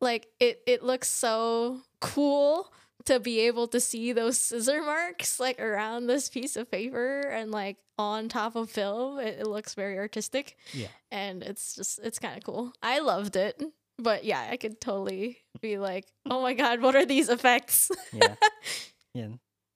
[0.01, 2.73] like it it looks so cool
[3.07, 7.51] to be able to see those scissor marks like around this piece of paper and
[7.51, 10.89] like on top of film it, it looks very artistic Yeah.
[11.11, 13.63] and it's just it's kind of cool i loved it
[13.99, 18.35] but yeah i could totally be like oh my god what are these effects Yeah.
[19.15, 19.29] yeah.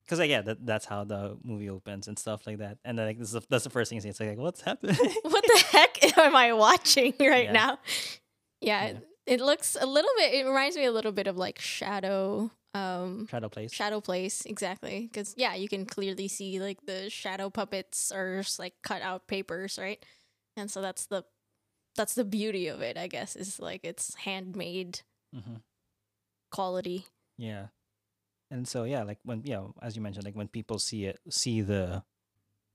[0.05, 2.79] Because like, yeah, that, that's how the movie opens and stuff like that.
[2.85, 4.09] And then like this is that's the first thing you see.
[4.11, 4.95] It's like, what's happening?
[5.23, 7.53] what the heck am I watching right Yeah.
[7.53, 7.79] now?
[8.61, 8.89] Yeah, Yeah.
[8.91, 10.33] It, it looks a little bit.
[10.33, 13.73] It reminds me a little bit of like Shadow, um, Shadow Place.
[13.73, 15.09] Shadow Place, exactly.
[15.11, 19.27] Because yeah, you can clearly see like the shadow puppets are just like cut out
[19.27, 20.03] papers, right?
[20.57, 21.25] And so that's the
[21.97, 25.01] that's the beauty of it, I guess, is like it's handmade
[25.35, 25.57] hmm
[26.51, 27.07] quality.
[27.39, 27.67] Yeah.
[28.51, 31.61] And so yeah, like when yeah, as you mentioned, like when people see it, see
[31.63, 32.03] the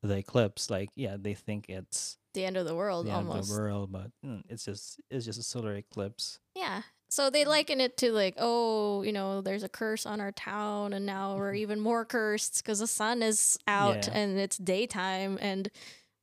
[0.04, 3.34] the eclipse, like yeah, they think it's The end of the world, the end of
[3.34, 3.50] almost.
[3.50, 6.40] the world, but mm, it's just it's just a solar eclipse.
[6.56, 6.82] Yeah.
[7.12, 10.94] So they liken it to like, oh, you know, there's a curse on our town,
[10.94, 14.14] and now we're even more cursed because the sun is out Yeah.
[14.18, 15.70] and it's daytime, and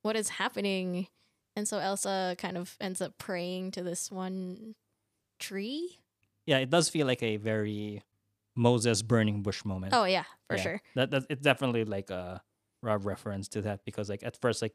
[0.01, 1.07] what is happening?
[1.55, 4.73] And so Elsa kind of ends up praying to this one
[5.39, 5.99] tree.
[6.47, 8.01] Yeah, it does feel like a very
[8.55, 9.93] Moses burning bush moment.
[9.93, 10.63] Oh yeah, for Yeah.
[10.63, 10.81] sure.
[10.95, 12.41] That that it's definitely like a
[12.81, 14.73] reference to that because like at first like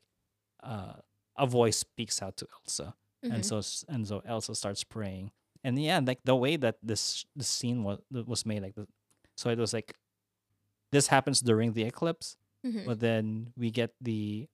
[0.62, 0.94] uh
[1.36, 3.44] a voice speaks out to Elsa and Mhm.
[3.44, 5.32] so and so Elsa starts praying
[5.64, 8.86] and yeah like the way that this the scene was was made like the,
[9.36, 9.94] so it was like
[10.92, 12.86] this happens during the eclipse Mhm.
[12.86, 14.48] but then we get the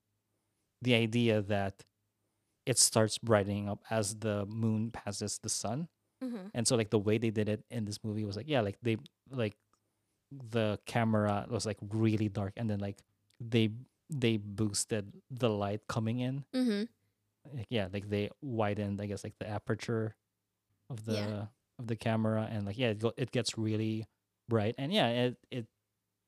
[0.83, 1.85] the idea that
[2.67, 5.89] it starts brightening up as the moon passes the sun
[6.23, 6.51] Mhm.
[6.55, 8.79] and so like the way they did it in this movie was like yeah like
[8.83, 8.97] they
[9.31, 9.57] like
[10.33, 12.99] the camera was like really dark and then like
[13.41, 13.71] they
[14.11, 16.89] they boosted the light coming in Mhm.
[17.55, 20.15] like, yeah like they widened i guess like the aperture
[20.91, 21.47] of the Yeah.
[21.79, 24.07] of the camera and like yeah it, go, it gets really
[24.49, 25.67] bright and yeah it it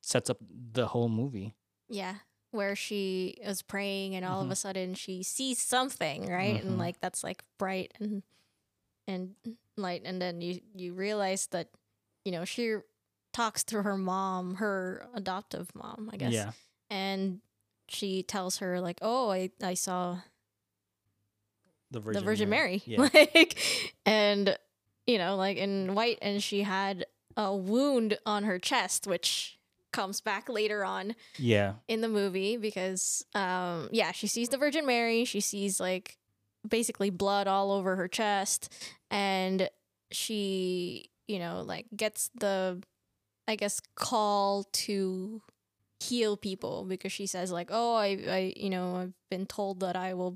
[0.02, 0.38] sets up
[0.72, 1.54] the whole movie
[1.88, 2.16] Yeah.
[2.52, 4.52] Where she is praying and all of Mhm.
[4.52, 6.56] a sudden she sees something, right?
[6.62, 6.66] Mhm.
[6.66, 8.22] And like that's like bright and
[9.08, 9.34] and
[9.76, 11.68] light and then you you realize that
[12.24, 12.76] you know she
[13.32, 16.32] talks to her mom, her adoptive mom, I guess.
[16.32, 16.52] yeah
[16.90, 17.40] And
[17.88, 20.20] she tells her like, "Oh, I I saw
[21.92, 22.82] The Virgin, the Virgin Mary.
[22.86, 23.08] Yeah.
[23.14, 23.58] like
[24.04, 24.56] and
[25.06, 29.58] you know, like in white and she had a wound on her chest which
[29.92, 31.74] comes back later on yeah.
[31.88, 36.18] in the movie because um yeah, she sees the Virgin Mary, she sees like
[36.66, 38.72] basically blood all over her chest
[39.10, 39.68] and
[40.10, 42.82] she, you know, like gets the
[43.48, 45.42] I guess call to
[46.00, 49.96] heal people because she says like, "Oh, I I you know, I've been told that
[49.96, 50.30] I will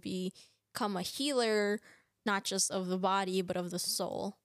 [0.77, 1.81] become a healer
[2.27, 4.37] not just of the body but of the soul."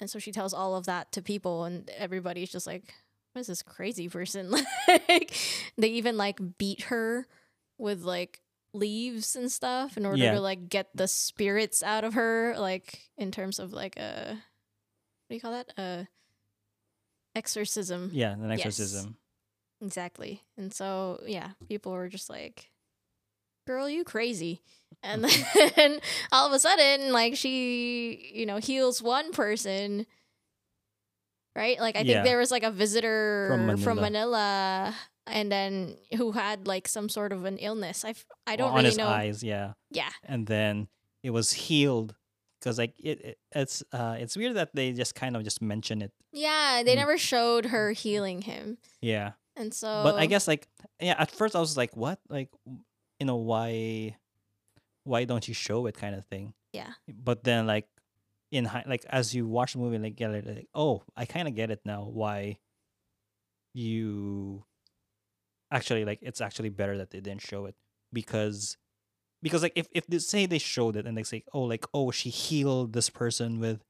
[0.00, 2.94] And so she tells all of that to people and everybody's just like,
[3.32, 4.50] "What is this crazy person?"
[4.88, 5.36] like
[5.76, 7.26] they even like beat her
[7.78, 8.40] with like
[8.72, 10.34] leaves and stuff in order Yeah.
[10.34, 14.34] to like get the spirits out of her like in terms of like a
[15.26, 15.72] what do you call that?
[15.76, 16.04] Uh
[17.34, 18.10] exorcism.
[18.12, 18.32] Yeah.
[18.32, 18.60] An Yes.
[18.66, 19.16] exorcism.
[19.80, 20.42] Exactly.
[20.56, 22.70] And so, yeah, people were just like,
[23.68, 24.62] girl, you crazy.
[25.04, 25.22] And
[25.76, 26.00] then
[26.32, 30.06] all of a sudden, like, she, you know, heals one person.
[31.54, 31.78] Right?
[31.80, 34.04] Like, I think there was like a visitor From from Manila.
[34.90, 34.94] Manila,
[35.26, 38.04] and then who had like some sort of an illness.
[38.04, 38.14] I,
[38.46, 39.08] I don't on really his know.
[39.08, 39.42] eyes.
[39.42, 39.72] Yeah.
[39.90, 40.10] Yeah.
[40.24, 40.88] and then
[41.22, 42.14] it was healed
[42.60, 46.00] because like it, it it's uh it's weird that they just kind of just mention
[46.02, 46.82] it Yeah.
[46.84, 47.02] They Mm.
[47.02, 48.78] never showed her healing him.
[49.02, 49.88] yeah And so.
[50.04, 50.68] but i guess like
[51.00, 52.50] yeah at first i was like what like
[53.18, 54.16] you know why
[55.04, 56.54] why don't you show it kind of thing.
[56.72, 56.92] Yeah.
[57.08, 57.86] but then like
[58.52, 61.48] in hi- like as you watch the movie like get it like oh i kind
[61.48, 62.58] of get it now why
[63.74, 64.64] you
[65.70, 67.74] actually like it's actually better that they didn't show it.
[68.12, 68.76] Because
[69.42, 72.10] because like if if they say they showed it and they say oh like oh
[72.10, 73.82] she healed this person with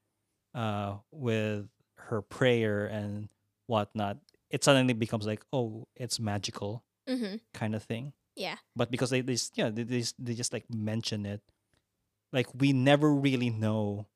[0.55, 1.67] uh with
[1.99, 3.29] her prayer and
[3.67, 4.19] whatnot
[4.51, 8.57] it suddenly becomes like oh it's magical hmm kind of thing Yeah.
[8.79, 11.43] but because they they you they they, they just like mention it
[12.33, 14.07] like we never really know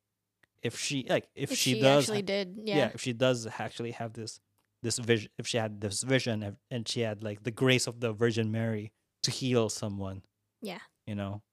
[0.63, 2.55] if she like if, If she, she, does actually did.
[2.63, 2.77] yeah.
[2.77, 2.89] Yeah.
[2.95, 4.39] if she does actually have this
[4.81, 7.99] this vision if she had this vision and- and she had like the grace of
[7.99, 8.91] the virgin mary
[9.23, 10.23] to heal someone
[10.63, 10.79] Yeah.
[11.05, 11.43] you know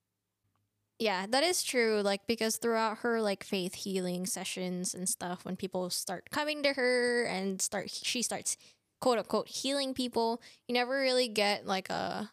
[1.01, 2.03] Yeah, that is true.
[2.05, 6.75] Like because throughout her like faith healing sessions and stuff, when people start coming to
[6.77, 8.59] her and start she starts
[9.01, 12.29] quote unquote healing people, you never really get like a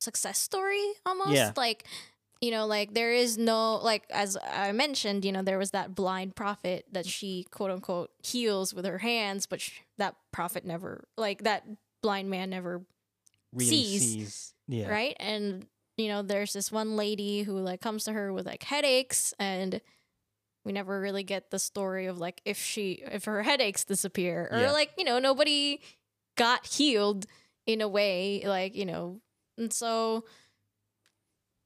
[0.00, 1.32] success story almost.
[1.32, 1.52] Yeah.
[1.56, 1.84] Like
[2.42, 5.94] you know, like there is no like as I mentioned, you know, there was that
[5.94, 11.04] blind prophet that she quote unquote heals with her hands, but sh- that prophet never
[11.16, 11.64] like that
[12.02, 12.82] blind man never
[13.52, 15.16] really Sees, sees, yeah right?
[15.18, 19.32] And you know, there's this one lady who like comes to her with like headaches,
[19.38, 19.80] and
[20.62, 24.58] we never really get the story of like if she if her headaches disappear or
[24.58, 24.72] Yeah.
[24.72, 25.80] like you know nobody
[26.36, 27.24] got healed
[27.66, 29.20] in a way like you know,
[29.56, 30.24] and so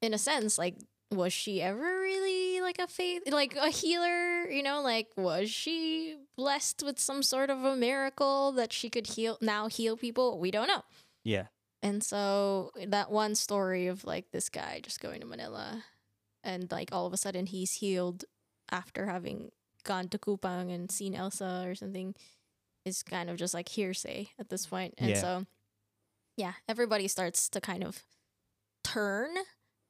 [0.02, 0.76] in a sense like
[1.12, 6.16] was she ever really like a faith like a healer you know like was she
[6.36, 10.50] blessed with some sort of a miracle that she could heal now heal people we
[10.50, 10.82] don't know
[11.24, 11.46] yeah
[11.82, 15.82] and so that one story of like this guy just going to Manila
[16.44, 18.24] and like all of a sudden he's healed
[18.70, 19.50] after having
[19.84, 22.14] gone to Cupang and seen Elsa or something
[22.84, 24.94] is kind of just like hearsay at this point.
[24.98, 25.20] And Yeah.
[25.20, 25.46] so
[26.40, 28.02] yeah, everybody starts to kind of
[28.82, 29.28] turn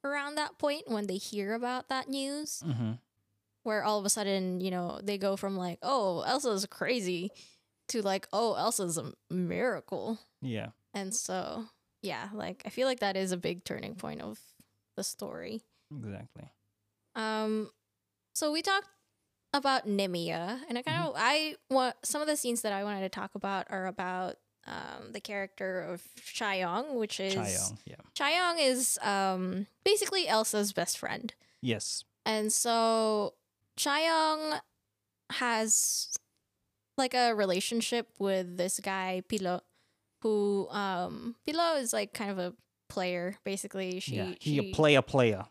[0.03, 2.91] around that point when they hear about that news mm-hmm.
[3.63, 7.31] where all of a sudden, you know, they go from like, "Oh, Elsa's crazy"
[7.87, 11.67] to like, "Oh, Elsa's a miracle." yeah And so,
[12.01, 14.37] yeah, like I feel like that is a big turning point of
[14.97, 15.61] the story.
[15.89, 16.49] exactly
[17.15, 17.69] Um,
[18.35, 18.89] so we talked
[19.53, 23.01] about Nimia, and I kind of I want some of the scenes that I wanted
[23.01, 24.35] to talk about are about
[24.67, 30.97] um the character of Chayong, which is Chayong, yeah Chayong is um basically Elsa's best
[30.97, 33.33] friend, yes and so
[33.77, 34.59] Chayong
[35.31, 36.09] has
[36.97, 39.61] like a relationship with this guy Pilo,
[40.21, 42.53] who um Pilo is like kind of a
[42.89, 43.99] player basically.
[43.99, 45.45] She yeah she he a player player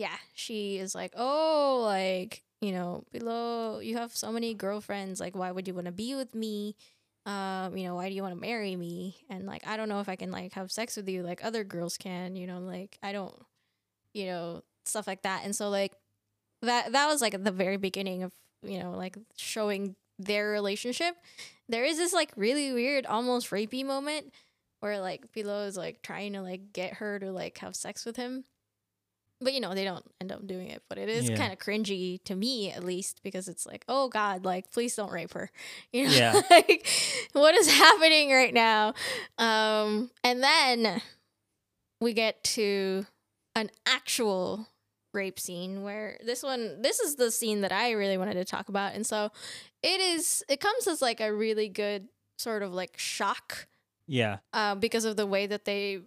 [0.00, 5.20] yeah, she is like, oh, like, you know, Pilo, you have so many girlfriends.
[5.20, 6.74] Like, why would you want to be with me?
[7.30, 9.16] Um, you know, why do you want to marry me?
[9.28, 11.62] And like, I don't know if I can like have sex with you like other
[11.62, 13.34] girls can, you know, like, I don't,
[14.14, 15.42] you know, stuff like that.
[15.44, 15.92] And so, like,
[16.62, 21.14] that, that was like the very beginning of, you know, like showing their relationship.
[21.68, 24.32] There is this like really weird, almost rapey moment
[24.80, 28.16] where like Pilo is like trying to like get her to like have sex with
[28.16, 28.44] him
[29.40, 31.36] but you know they don't end up doing it but it is Yeah.
[31.36, 35.10] kind of cringy to me at least because it's like oh god like please don't
[35.12, 35.50] rape her
[35.92, 36.40] you know Yeah.
[36.50, 36.86] like
[37.32, 38.94] what is happening right now
[39.38, 41.00] um and then
[42.00, 43.06] we get to
[43.54, 44.66] an actual
[45.12, 48.68] rape scene where this one this is the scene that i really wanted to talk
[48.68, 49.30] about and so
[49.82, 52.06] it is it comes as like a really good
[52.38, 53.66] sort of like shock
[54.06, 54.38] Yeah.
[54.52, 56.00] uh, because of the way that they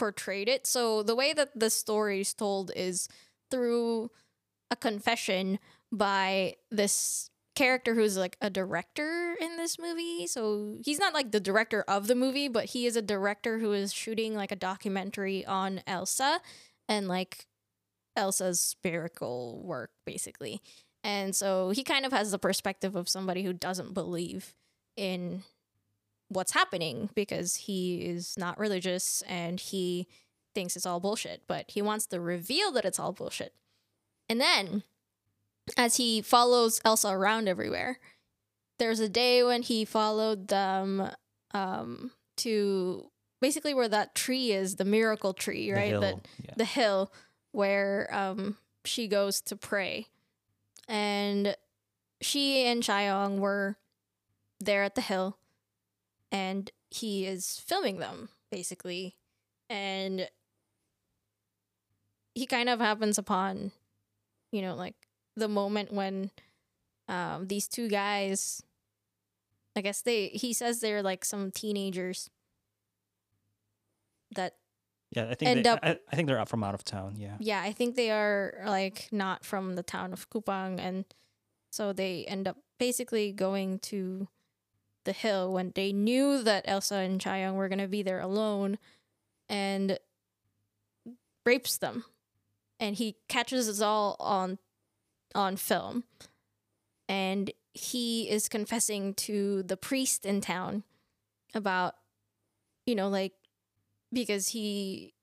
[0.00, 0.66] portrayed it.
[0.66, 3.06] So the way that the story is told is
[3.50, 4.10] through
[4.70, 5.58] a confession
[5.92, 10.26] by this character who's like a director in this movie.
[10.26, 13.72] So he's not like the director of the movie, but he is a director who
[13.72, 16.40] is shooting like a documentary on Elsa
[16.88, 17.46] and like
[18.16, 20.62] Elsa's spiritual work basically.
[21.04, 24.54] And so he kind of has the perspective of somebody who doesn't believe
[24.96, 25.42] in
[26.30, 30.06] what's happening because he is not religious and he
[30.54, 33.52] thinks it's all bullshit, but he wants to reveal that it's all bullshit.
[34.28, 34.82] And then,
[35.76, 37.98] as he follows Elsa around everywhere,
[38.78, 41.10] there's a day when he followed them
[41.52, 43.10] um, to
[43.40, 45.88] basically where that tree is, the miracle tree, The right?
[45.90, 46.54] hill, That yeah.
[46.56, 47.12] the hill
[47.52, 50.06] where um she goes to pray.
[50.88, 51.56] And
[52.20, 53.76] she and Chayong were
[54.60, 55.36] there at the hill
[56.32, 59.16] and he is filming them basically.
[59.68, 60.28] And
[62.34, 63.72] he kind of happens upon
[64.52, 64.94] you know like
[65.36, 66.30] the moment when
[67.08, 68.62] um these two guys
[69.76, 72.30] I guess they he says they're like some teenagers
[74.34, 74.56] that
[75.10, 75.28] yeah.
[75.30, 77.16] I think end they, up- I, I think they're up from out of town.
[77.18, 77.36] Yeah.
[77.40, 81.04] yeah, I think they are like not from the town of Cupang and
[81.70, 84.28] so they end up basically going to
[85.04, 88.78] the hill when they knew that Elsa and Chayong were going to be there alone
[89.48, 89.98] and
[91.44, 92.04] rapes them.
[92.78, 94.58] And he catches us all on
[95.34, 96.04] on film.
[97.08, 100.82] And he is confessing to the priest in town
[101.54, 101.94] about
[102.86, 103.32] you know like
[104.12, 105.14] because he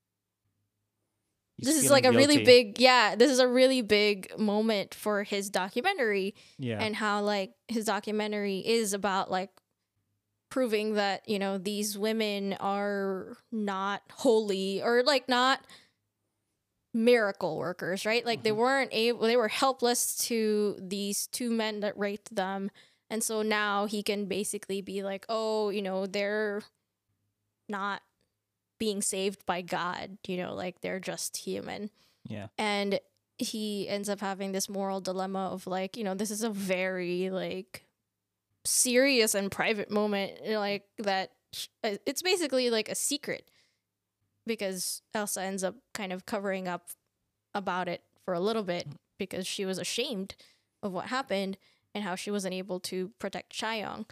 [1.56, 5.24] He's this is like a really big yeah this is a really big moment for
[5.24, 6.78] his documentary Yeah.
[6.80, 9.50] and how like his documentary is about like
[10.50, 15.60] proving that you know these women are not holy or like not
[16.94, 18.56] miracle workers right like they Mhm.
[18.56, 22.70] weren't able they were helpless to these two men that raped them
[23.10, 26.62] and so now he can basically be like oh you know they're
[27.68, 28.02] not
[28.78, 31.90] being saved by god you know like they're just human
[32.24, 32.48] yeah.
[32.56, 33.00] and
[33.36, 37.28] he ends up having this moral dilemma of like you know this is a very
[37.30, 37.84] like
[38.68, 41.32] serious and private moment know, like that
[41.82, 43.50] uh, it's basically like a secret
[44.46, 46.88] because Elsa ends up kind of covering up
[47.54, 48.86] about it for a little bit
[49.18, 50.34] because she was ashamed
[50.82, 51.56] of what happened
[51.94, 54.08] and how she wasn't able to protect Chayong.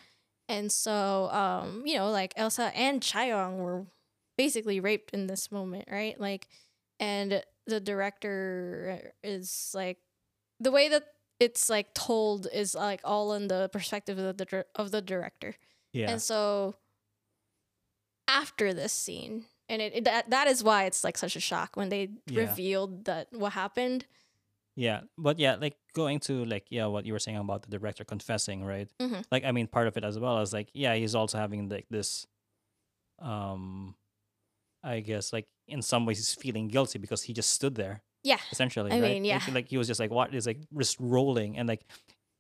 [0.49, 3.87] And so um you know like Elsa and Chayong were
[4.39, 6.19] basically raped in this moment, right?
[6.21, 6.49] Like
[6.99, 9.99] and the director is like
[10.61, 11.05] the way that
[11.41, 15.55] it's like told is like all in the perspective of the of the director.
[15.93, 16.11] Yeah.
[16.11, 16.75] And so
[18.29, 21.77] after this scene, and it, it that that is why it's like such a shock
[21.77, 22.41] when they Yeah.
[22.49, 24.07] revealed that what happened.
[24.79, 28.05] Yeah, but yeah, like going to like yeah, what you were saying about the director
[28.05, 28.91] confessing, right?
[29.01, 29.25] Mhm.
[29.31, 31.87] Like I mean, part of it as well is like yeah, he's also having like
[31.89, 32.27] this,
[33.19, 33.95] um,
[34.83, 38.41] I guess like in some ways he's feeling guilty because he just stood there Yeah.
[38.53, 38.91] essentially.
[38.91, 39.13] I right?
[39.15, 39.39] mean, yeah.
[39.47, 41.83] like, like he was just like what is like just rolling and like,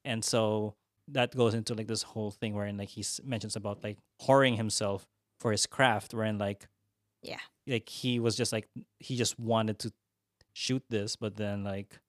[0.05, 0.75] and so
[1.09, 5.07] that goes into like this whole thing wherein like he mentions about like whoring himself
[5.41, 6.67] for his craft, wherein like
[7.23, 7.39] Yeah.
[7.67, 8.67] like he was just like
[8.99, 9.93] he just wanted to
[10.55, 12.01] shoot this, but then like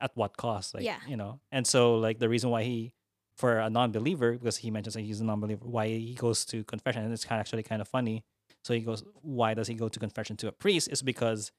[0.00, 0.74] at what cost?
[0.74, 0.98] Like Yeah.
[1.06, 2.92] you know, and so like the reason why he
[3.36, 7.04] for a non-believer because he mentions that he's a non-believer why he goes to confession
[7.04, 8.24] and it's kind of actually kind of funny
[8.64, 11.52] so he goes why does he go to confession to a priest is because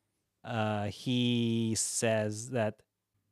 [0.43, 2.75] uh he says that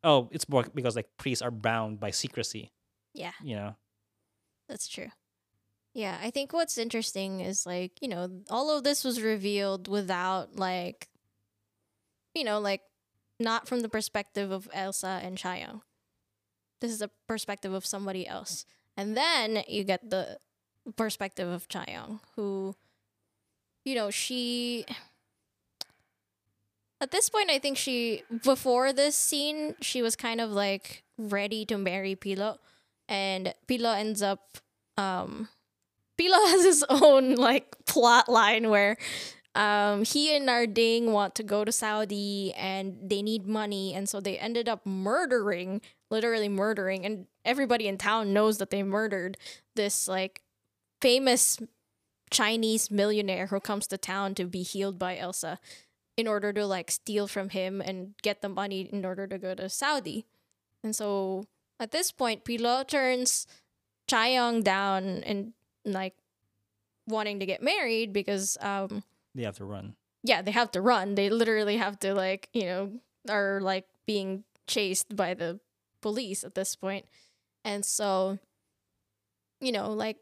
[0.03, 2.71] oh it's more because like priests are bound by secrecy
[3.13, 3.31] Yeah.
[3.43, 3.75] you know
[4.69, 5.09] That's true.
[5.93, 10.55] Yeah, I think what's interesting is like, you know, all of this was revealed without
[10.55, 11.07] like
[12.35, 12.81] you know, like
[13.39, 15.81] not from the perspective of Elsa and Chayong.
[16.81, 18.65] This is a perspective of somebody else.
[18.95, 20.37] And then you get the
[20.95, 22.75] perspective of Chayong, who
[23.85, 24.85] you know, she
[26.99, 31.65] at this point I think she before this scene, she was kind of like ready
[31.65, 32.57] to marry Pilo.
[33.07, 34.57] And Pilo ends up
[34.97, 35.49] um
[36.19, 38.97] Pilo has his own like plot line where
[39.57, 44.19] um, he and Narding want to go to Saudi and they need money, and so
[44.19, 45.81] they ended up murdering,
[46.11, 49.35] literally murdering, and everybody in town knows that they murdered
[49.75, 50.43] this like
[51.01, 51.59] famous
[52.29, 55.57] Chinese millionaire who comes to town to be healed by Elsa
[56.17, 59.53] in order to like steal from him and get the money in order to go
[59.55, 60.25] to Saudi.
[60.83, 61.45] And so
[61.79, 63.45] at this point, Pilo turns
[64.09, 65.53] Chayong down and
[65.85, 66.15] like
[67.07, 69.03] wanting to get married because um
[69.35, 69.95] They have to run.
[70.23, 71.15] yeah, they have to run.
[71.15, 72.91] They literally have to like, you know,
[73.29, 75.59] are like being chased by the
[76.01, 77.05] police at this point.
[77.63, 78.39] And so,
[79.61, 80.17] you know, like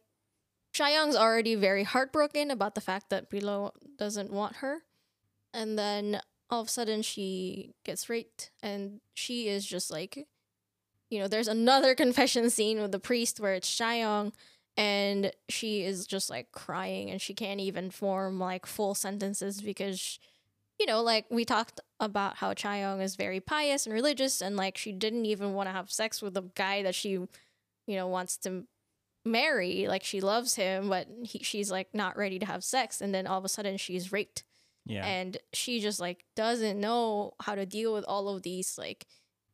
[0.73, 4.83] Chayong's already very heartbroken about the fact that Pilo doesn't want her.
[5.55, 10.27] And then all of a sudden she gets raped and she is just like
[11.09, 14.33] you know, there's another confession scene with the priest where it's Chayong
[14.77, 20.19] and she is just like crying and she can't even form like full sentences because
[20.77, 24.77] you know like we talked about how Chayong is very pious and religious and like
[24.77, 27.29] she didn't even want to have sex with the guy that she you
[27.87, 28.65] know wants to
[29.23, 29.87] marry.
[29.87, 32.99] Like she loves him but he, she's like not ready to have sex.
[33.01, 34.43] And then all of a sudden she's raped
[34.85, 35.05] Yeah.
[35.05, 39.05] and she just like doesn't know how to deal with all of these like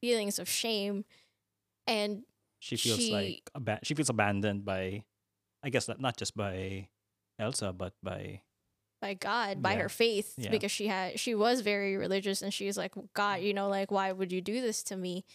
[0.01, 1.05] feelings of shame
[1.87, 2.23] and
[2.59, 5.03] she feels she- like aba- she feels abandoned by,
[5.63, 6.89] I guess that not just by
[7.39, 8.41] Elsa, but by
[9.01, 9.79] by God, by Yeah.
[9.79, 10.51] her faith, Yeah.
[10.51, 14.11] because she had she was very religious, and she's like, God, you know, like why
[14.11, 15.25] would you do this to me?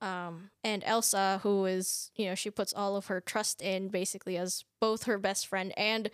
[0.00, 4.36] Um, and Elsa, who is, you know, she puts all of her trust in basically
[4.36, 6.08] as both her best friend and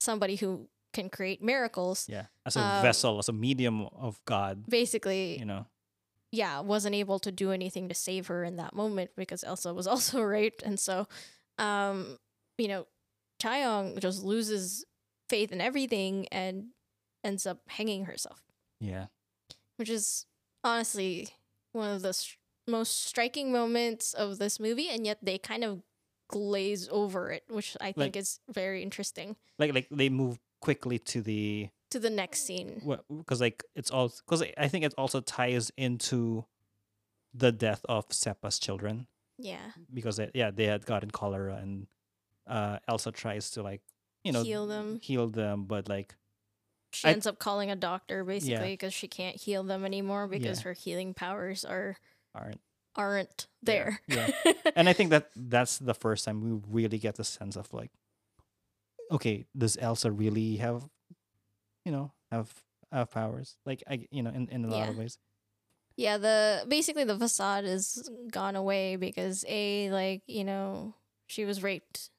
[0.00, 2.06] somebody who can create miracles.
[2.08, 4.64] yeah as a Um, vessel, as a medium of God.
[4.68, 5.66] Basically, You know.
[6.32, 9.86] yeah, wasn't able to do anything to save her in that moment because Elsa was
[9.92, 11.06] also raped, and so,
[11.58, 12.18] um,
[12.56, 12.86] you know,
[13.42, 14.84] Chayong just loses
[15.28, 16.68] faith in everything and
[17.22, 18.42] ends up hanging herself.
[18.80, 19.06] Yeah.
[19.76, 20.26] which is
[20.64, 21.28] honestly
[21.72, 22.14] one of the
[22.66, 25.82] most striking moments of this movie, and yet they kind of
[26.28, 29.36] glaze over it, which I think Like- is very interesting.
[29.58, 34.08] Like like they move quickly to the To the next scene, because like it's all
[34.26, 36.44] because I think it also ties into
[37.34, 39.06] the death of Seppa's children
[39.38, 41.86] yeah, because they, yeah they had gotten cholera and
[42.46, 43.82] uh Elsa tries to like
[44.24, 44.98] you know heal them.
[45.02, 46.16] heal them but like
[46.92, 50.58] She I- ends up calling a doctor basically because she can't heal them anymore because
[50.60, 50.64] Yeah.
[50.64, 51.96] her healing powers are
[52.34, 52.60] aren't
[52.96, 54.00] aren't Yeah, there.
[54.08, 54.52] yeah.
[54.76, 57.92] and I think that that's the first time we really get the sense of like
[59.10, 60.88] okay does Elsa really have
[61.84, 62.52] you know have
[62.92, 63.56] have powers?
[63.66, 65.18] Like I you know in in a lot of ways.
[65.98, 70.94] Yeah, the basically the facade is gone away because A, like, you know,
[71.26, 72.10] she was raped.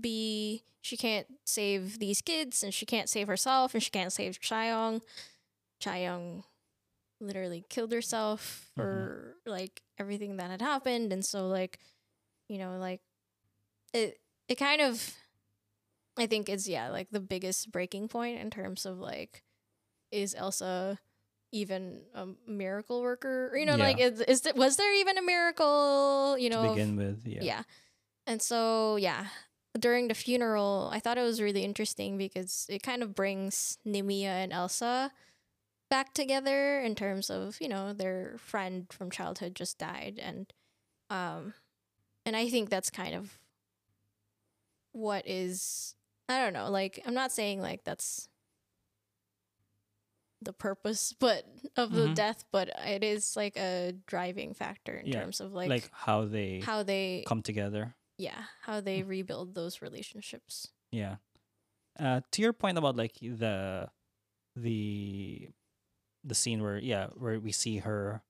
[0.00, 4.40] B, she can't save these kids and she can't save herself and she can't save
[4.40, 5.02] Chayong.
[5.82, 6.44] Chayong
[7.20, 9.50] literally killed herself for mm-hmm.
[9.50, 11.12] like everything that had happened.
[11.12, 11.80] And so like,
[12.48, 13.00] you know, like
[13.92, 15.12] it it kind of
[16.16, 19.42] I think is yeah, like the biggest breaking point in terms of like
[20.12, 20.98] is Elsa
[21.52, 23.50] even a miracle worker?
[23.52, 23.84] Or, You know, Yeah.
[23.84, 26.36] like is, is th- was there even a miracle?
[26.38, 27.62] You know, to begin with yeah yeah.
[28.26, 29.26] And so, yeah,
[29.78, 34.24] during the funeral, I thought it was really interesting because it kind of brings Nimia
[34.42, 35.12] and Elsa
[35.90, 40.52] back together in terms of, you know, their friend from childhood just died and
[41.10, 41.54] um
[42.24, 43.38] and I think that's kind of
[44.92, 45.94] what is
[46.28, 48.28] I don't know, like I'm not saying like that's
[50.42, 51.44] the purpose but
[51.76, 52.14] of the Mhm.
[52.14, 56.24] death, but it is like a driving factor in Yeah, terms of like, like how
[56.26, 61.16] they how they come together yeah how they rebuild those relationships yeah
[61.98, 63.88] uh to your point about like the
[64.54, 65.48] the
[66.22, 68.22] the scene where yeah where we see her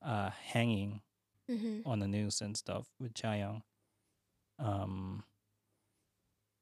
[0.00, 1.02] uh hanging
[1.50, 1.86] mm-hmm.
[1.86, 3.62] on the news and stuff with Chayong.
[4.58, 5.24] Um,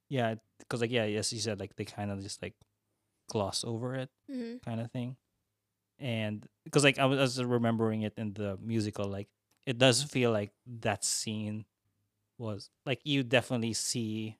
[0.09, 2.55] yeah, because like yeah, yes, you said, like they kind of just like
[3.30, 4.59] gloss over it, Mm-hmm.
[4.68, 5.16] kind of thing,
[5.98, 9.28] and because like I was, I was remembering it in the musical, like
[9.66, 11.64] it does feel like that scene
[12.38, 14.36] was like you definitely see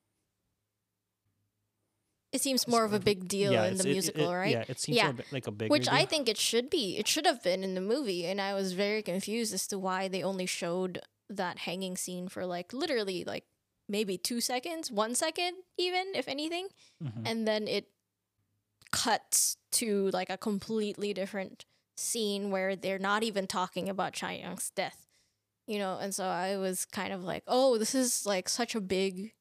[2.33, 4.65] it seems more of a big deal yeah, in the it- musical it- right Yeah,
[4.69, 5.13] it seems Yeah.
[5.13, 7.75] a like a big which i think it should be it should have been in
[7.75, 11.01] the movie and i was very confused as to why they only showed
[11.31, 13.45] that hanging scene for like literally like
[13.89, 16.69] maybe two seconds one second even if anything
[17.03, 17.23] Mhm.
[17.27, 17.91] and then it
[18.91, 21.65] cuts to like a completely different
[21.97, 25.09] scene where they're not even talking about Chayong's death.
[25.67, 28.81] You know, and so I was kind of like, "Oh, this is like such a
[28.81, 29.33] big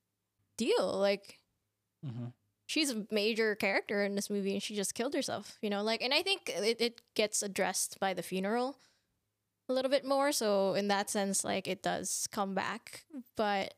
[0.58, 1.40] deal." Like
[2.06, 2.34] Mhm.
[2.66, 6.02] she's a major character in this movie and she just killed herself, you know, like
[6.02, 8.80] and I think it, it gets addressed by the funeral
[9.70, 10.32] a little bit more.
[10.32, 13.06] So in that sense, like it does come back.
[13.36, 13.74] But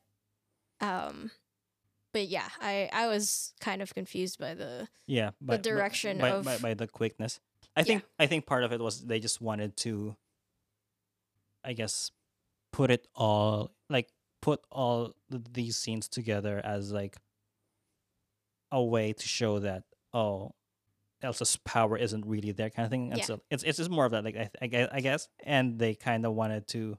[0.80, 1.30] um
[2.12, 6.30] but yeah, I I was kind of confused by the yeah by, by- direction by,
[6.30, 7.40] of- by, by the quickness.
[7.78, 10.16] I think i think part of it was they just wanted to
[11.62, 12.10] i guess
[12.72, 14.08] put it all like
[14.40, 17.18] put all these scenes together as like
[18.72, 19.82] a way to show that
[20.14, 20.52] oh
[21.20, 23.10] elsa's power isn't really there kind of thing.
[23.10, 23.24] And Yeah.
[23.26, 25.28] so it's it's just more of that like i, I, guess, I guess.
[25.44, 26.96] And they kind of wanted to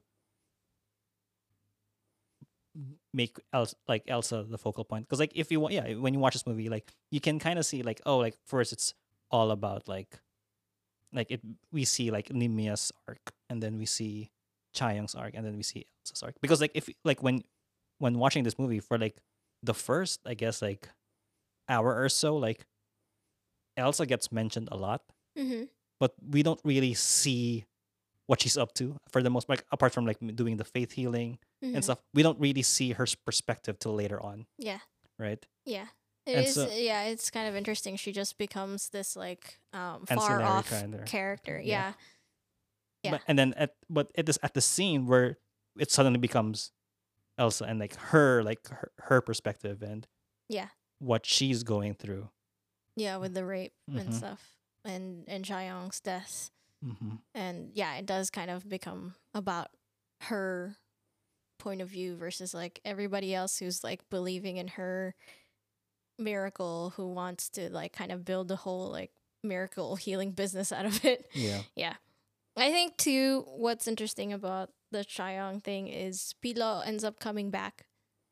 [3.12, 5.06] make Elsa like Elsa the focal point.
[5.06, 7.58] Because like if you want yeah when you watch this movie like you can kind
[7.58, 8.94] of see like oh like first it's
[9.30, 10.20] all about like
[11.12, 11.40] like it
[11.72, 14.30] we see like Nimia's arc and then we see
[14.76, 16.34] Chayong's arc and then we see Elsa's arc.
[16.40, 17.42] Because like if like when
[17.98, 19.16] when watching this movie for like
[19.62, 20.88] the first I guess like
[21.68, 22.66] hour or so like
[23.76, 25.02] Elsa gets mentioned a lot.
[25.38, 25.64] Mm-hmm.
[26.00, 27.64] but we don't really see
[28.28, 31.38] what she's up to for the most part apart from like doing the faith healing
[31.64, 31.74] Mm-hmm.
[31.74, 34.78] and stuff we don't really see her perspective till later on Yeah.
[35.18, 35.88] right Yeah.
[36.24, 36.54] It And is.
[36.54, 37.96] so- yeah, it's kind of interesting.
[37.96, 40.70] She just becomes this like um far off
[41.06, 41.58] character.
[41.64, 41.94] Yeah.
[43.02, 43.10] Yeah.
[43.12, 45.38] But, and then at but it is at the scene where
[45.78, 46.70] it suddenly becomes
[47.38, 50.06] Elsa and like her like her, her perspective and
[50.48, 50.68] Yeah.
[50.98, 52.28] what she's going through.
[52.94, 54.14] Yeah, with the rape and Mhm.
[54.14, 56.50] stuff, and and Chayong's death,
[56.84, 57.16] Mm-hmm.
[57.34, 59.68] and yeah, it does kind of become about
[60.22, 60.76] her
[61.58, 65.14] point of view versus like everybody else who's like believing in her
[66.18, 69.10] miracle, who wants to like kind of build the whole like
[69.42, 71.28] miracle healing business out of it.
[71.32, 71.62] Yeah.
[71.76, 71.94] Yeah.
[72.56, 77.86] I think too what's interesting about the Chayong thing is Pilo ends up coming back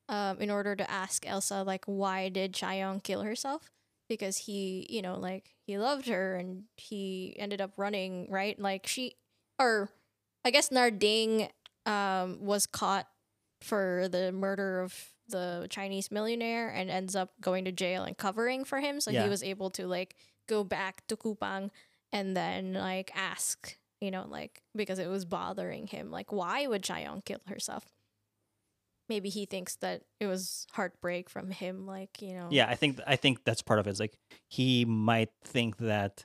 [0.09, 3.71] um in order to ask Elsa like why did Chayong kill herself?
[4.09, 8.59] Because he, you know, like he loved her and he ended up running, right?
[8.59, 9.17] Like she
[9.59, 9.91] or
[10.45, 11.51] I guess Narding
[11.87, 13.09] um was caught
[13.63, 14.95] for the murder of
[15.29, 19.01] the Chinese millionaire and ends up going to jail and covering for him.
[19.01, 19.25] So Yeah.
[19.25, 20.15] he was able to like
[20.49, 21.71] go back to Cupang
[22.13, 26.83] and then like ask, you know, like because it was bothering him, like why would
[26.83, 27.85] Chayong kill herself?
[29.09, 32.49] Maybe he thinks that it was heartbreak from him, like you know.
[32.51, 33.91] Yeah, I think I think that's part of it.
[33.91, 36.25] It's like he might think that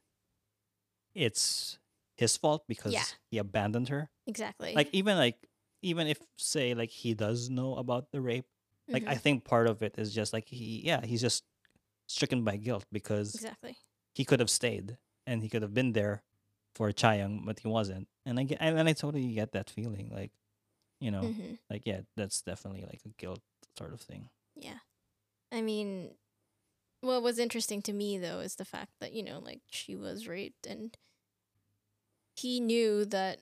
[1.14, 1.80] it's
[2.18, 3.04] his fault because Yeah.
[3.30, 4.10] he abandoned her.
[4.28, 4.74] exactly.
[4.76, 5.48] Like even like
[5.82, 8.46] even if say like he does know about the rape,
[8.88, 9.22] like I Mhm.
[9.22, 11.44] think part of it is just like he yeah, he's just
[12.08, 13.78] stricken by guilt because exactly.
[14.14, 16.24] he could have stayed and he could have been there
[16.76, 18.08] for Chayong, but he wasn't.
[18.26, 20.10] And I get and I totally get that feeling.
[20.14, 20.32] Like,
[21.02, 23.42] you know, hmm like yeah, that's definitely like a guilt
[23.78, 24.30] sort of thing.
[24.56, 24.80] Yeah.
[25.52, 26.12] I mean,
[27.02, 30.28] what was interesting to me though is the fact that, you know, like she was
[30.28, 30.96] raped and
[32.36, 33.40] he knew that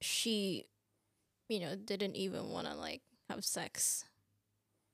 [0.00, 0.66] she,
[1.48, 4.04] you know, didn't even want to like have sex.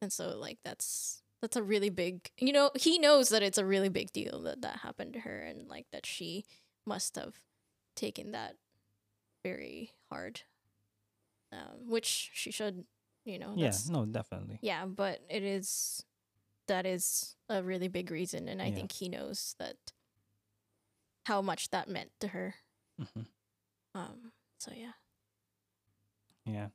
[0.01, 3.65] And so like that's that's a really big, you know, he knows that it's a
[3.65, 6.45] really big deal that that happened to her and like that she
[6.87, 7.35] must have
[7.97, 8.57] taken that
[9.45, 10.43] very hard.
[11.53, 12.85] Um, which she should,
[13.25, 14.59] you know, yeah, no, definitely.
[14.61, 16.05] yeah, but it is
[16.67, 18.75] that is a really big reason and I Yeah.
[18.75, 19.77] think he knows that
[21.25, 22.55] how much that meant to her.
[23.01, 23.23] Mm-hmm.
[23.95, 24.93] Um so yeah.
[26.45, 26.69] Yeah.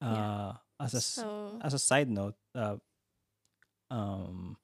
[0.00, 0.08] Yeah.
[0.08, 2.76] Uh as a So as a side note, uh,
[3.90, 4.56] um,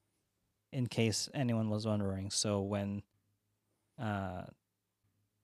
[0.71, 3.01] in case anyone was wondering, so when
[3.97, 4.43] uh,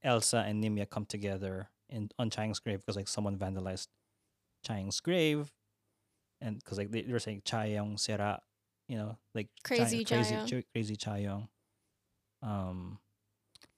[0.03, 3.88] Elsa and Nimia come together in on Chayong's grave because like someone vandalized
[4.68, 5.52] Chayong's grave,
[6.42, 8.42] and because like they, they were saying Chayong Sera,
[8.88, 11.48] you know, like Chai- Crazy crazy, crazy Chayong.
[12.42, 13.00] Um,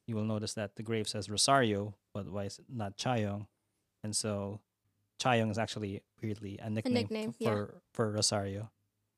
[0.08, 3.48] you will notice that the grave says Rosario, but why is it not Chayong?
[4.04, 4.60] And so
[5.22, 7.50] Chayong is actually weirdly a nickname, f- nickname, yeah.
[7.50, 8.70] for for Rosario.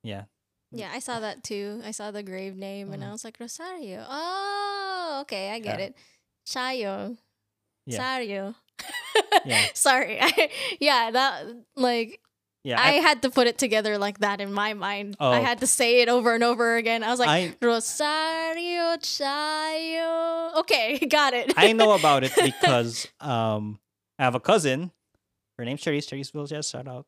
[0.03, 0.23] Yeah,
[0.71, 1.81] yeah, I saw that too.
[1.85, 3.11] I saw the grave name and I Mhm.
[3.13, 4.05] was like Rosario.
[4.07, 5.85] Oh, okay, I get Yeah.
[5.85, 5.97] it.
[6.45, 7.17] Chayo.
[7.85, 7.99] Yeah.
[7.99, 8.55] Sario.
[9.45, 9.65] Yeah.
[9.73, 10.19] Sorry.
[10.79, 11.45] yeah, that
[11.75, 12.19] like
[12.63, 12.81] yeah.
[12.81, 15.17] I, had to put it together like that in my mind.
[15.19, 15.41] I Oh.
[15.43, 17.03] had to say it over and over again.
[17.03, 20.55] I was like I Rosario Chayo.
[20.59, 21.53] Okay, got it.
[21.57, 23.79] I know about it because um
[24.17, 24.91] I have a cousin.
[25.57, 26.07] Her name's Cherise.
[26.07, 27.05] Cherise Vilches, shout out.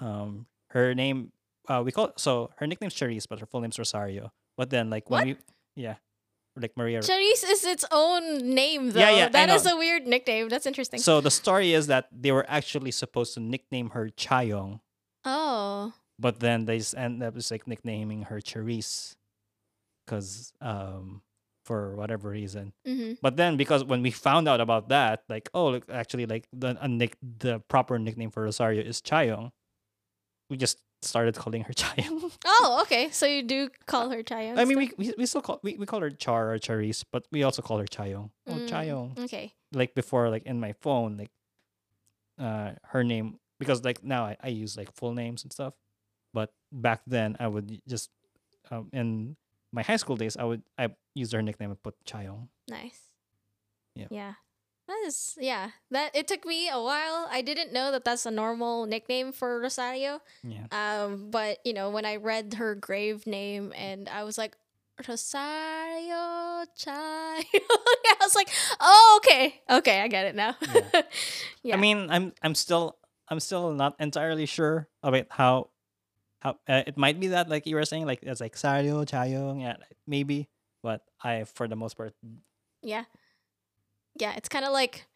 [0.00, 1.32] Um her name
[1.68, 4.32] uh we call so her nickname's Cherise, but her full name's Rosario.
[4.56, 5.36] But then like when we
[5.74, 5.96] yeah.
[6.56, 9.00] Like Maria Charisse is its own name though.
[9.00, 10.48] Yeah, yeah, That is a weird nickname.
[10.48, 11.00] That's interesting.
[11.00, 14.80] So the story is that they were actually supposed to nickname her Chayong,
[15.24, 15.92] oh.
[16.18, 19.16] but then they just end up just like nicknaming her Charisse,
[20.04, 21.20] because um
[21.66, 22.72] for whatever reason.
[22.86, 23.14] Mm-hmm.
[23.20, 26.78] But then because when we found out about that, like oh look, actually like the
[26.80, 29.50] a nick the proper nickname for Rosario is Chayong,
[30.48, 32.32] we just started calling her Chayong.
[32.44, 33.10] Oh, okay.
[33.10, 34.58] So you do call her Chayong.
[34.58, 37.26] I mean, we, we we still call we, we call her Char or Charisse, but
[37.30, 38.30] we also call her Chayong.
[38.48, 38.68] Oh, Mm.
[38.68, 39.18] Chayong.
[39.24, 39.52] Okay.
[39.72, 41.30] Like before, like in my phone, like
[42.38, 45.74] uh her name because like now I, I use like full names and stuff,
[46.34, 48.10] but back then I would just
[48.70, 49.36] um in
[49.72, 52.48] my high school days I would I use her nickname and put Chayong.
[52.68, 53.00] Nice.
[53.94, 54.08] Yeah.
[54.10, 54.32] Yeah.
[54.88, 55.70] That is yeah.
[55.90, 57.26] That it took me a while.
[57.30, 60.20] I didn't know that that's a normal nickname for Rosario.
[60.44, 60.66] Yeah.
[60.70, 64.56] Um, but you know, when I read her grave name and I was like,
[65.06, 67.42] Rosario Chai.
[67.52, 68.48] I was like,
[68.80, 70.56] oh, okay, okay, I get it now.
[70.72, 71.02] Yeah.
[71.62, 71.74] Yeah.
[71.74, 72.96] I mean, I'm I'm still
[73.28, 75.70] I'm still not entirely sure about how
[76.40, 79.62] how uh, it might be that like you were saying like it's like Sario, Chayong,
[79.62, 79.76] yeah,
[80.06, 80.48] maybe,
[80.80, 82.14] but I for the most part,
[82.82, 83.04] yeah,
[84.18, 84.34] yeah.
[84.36, 85.06] It's kind of like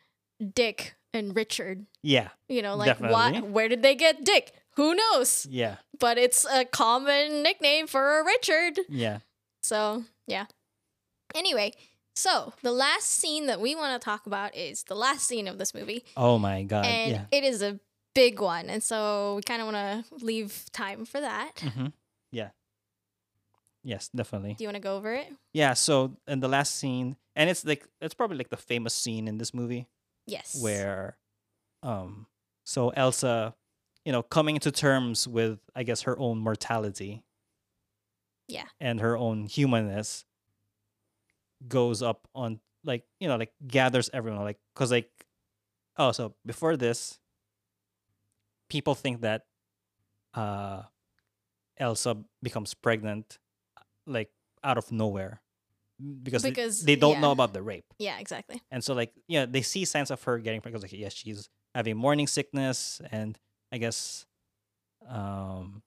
[0.54, 1.86] Dick and Richard.
[2.02, 3.40] yeah, You know, like why?
[3.40, 4.52] Where did they get Dick?
[4.76, 5.46] Who knows?
[5.50, 8.78] yeah, But it's a common nickname for a Richard.
[8.88, 9.18] yeah.
[9.62, 10.46] So, yeah.
[11.34, 11.74] Anyway,
[12.14, 15.58] so the last scene that we want to talk about is the last scene of
[15.58, 16.04] this movie.
[16.16, 17.24] Oh my god, and yeah.
[17.30, 17.78] it is a
[18.14, 18.68] big one.
[18.70, 21.56] And so we kind of want to leave time for that.
[21.56, 21.86] Mm-hmm.
[23.82, 24.54] Yes, definitely.
[24.54, 25.28] Do you want to go over it?
[25.52, 25.74] Yeah.
[25.74, 29.38] So in the last scene, and it's like it's probably like the famous scene in
[29.38, 29.88] this movie
[30.26, 30.58] Yes.
[30.60, 31.16] where,
[31.82, 32.26] um,
[32.64, 33.54] so Elsa,
[34.04, 37.24] you know, coming to terms with I guess her own mortality.
[38.48, 38.66] Yeah.
[38.80, 40.24] And her own humanness
[41.68, 45.10] goes up on like you know like gathers everyone like because like
[45.98, 47.18] oh so before this
[48.70, 49.44] people think that
[50.32, 50.82] uh
[51.76, 53.38] elsa becomes pregnant
[54.10, 54.30] like
[54.64, 55.40] out of nowhere
[56.22, 57.84] because, they- Because, they, don't know about the rape.
[57.98, 58.60] Yeah, exactly.
[58.70, 61.96] and so like yeah they see signs of her getting pregnant like yes she's having
[61.96, 63.38] morning sickness and
[63.72, 64.26] i guess
[65.08, 65.82] um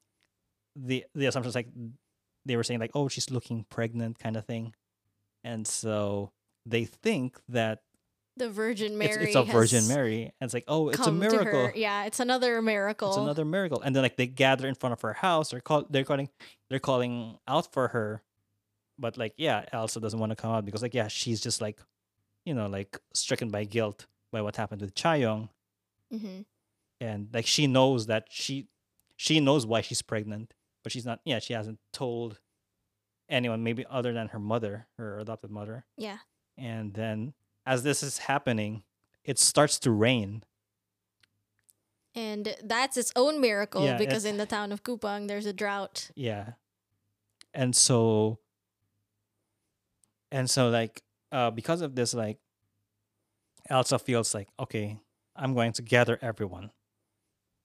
[0.75, 1.67] the the assumption is like
[2.45, 4.73] they were saying like oh she's looking pregnant kind of thing.
[5.45, 6.31] And so
[6.65, 7.79] they think that
[8.37, 9.25] The Virgin Mary.
[9.25, 11.71] it's a virgin mary and it's like oh it's a miracle.
[11.75, 13.09] Yeah, it's another miracle.
[13.09, 15.85] it's another miracle and then like they gather in front of her house they're call
[15.89, 16.29] they're calling
[16.69, 18.23] they're calling out for her
[18.97, 21.79] but like yeah elsa doesn't want to come out because like yeah she's just like
[22.45, 25.49] you know like stricken by guilt by what happened with Chayong
[26.11, 26.41] hmm
[26.99, 28.67] and like she knows that she
[29.15, 32.39] she knows why she's pregnant but she's not yeah she hasn't told
[33.29, 36.17] anyone maybe other than her mother her adopted mother Yeah.
[36.57, 37.33] and then
[37.65, 38.83] as this is happening
[39.23, 40.43] it starts to rain.
[42.15, 46.11] And that's its own miracle Yeah, because in the town of Cupang, there's a drought.
[46.15, 46.53] yeah.
[47.53, 48.39] And so
[50.31, 51.01] and so like
[51.31, 52.39] uh because of this like
[53.69, 54.99] elsa feels like okay
[55.35, 56.71] i'm going to gather everyone.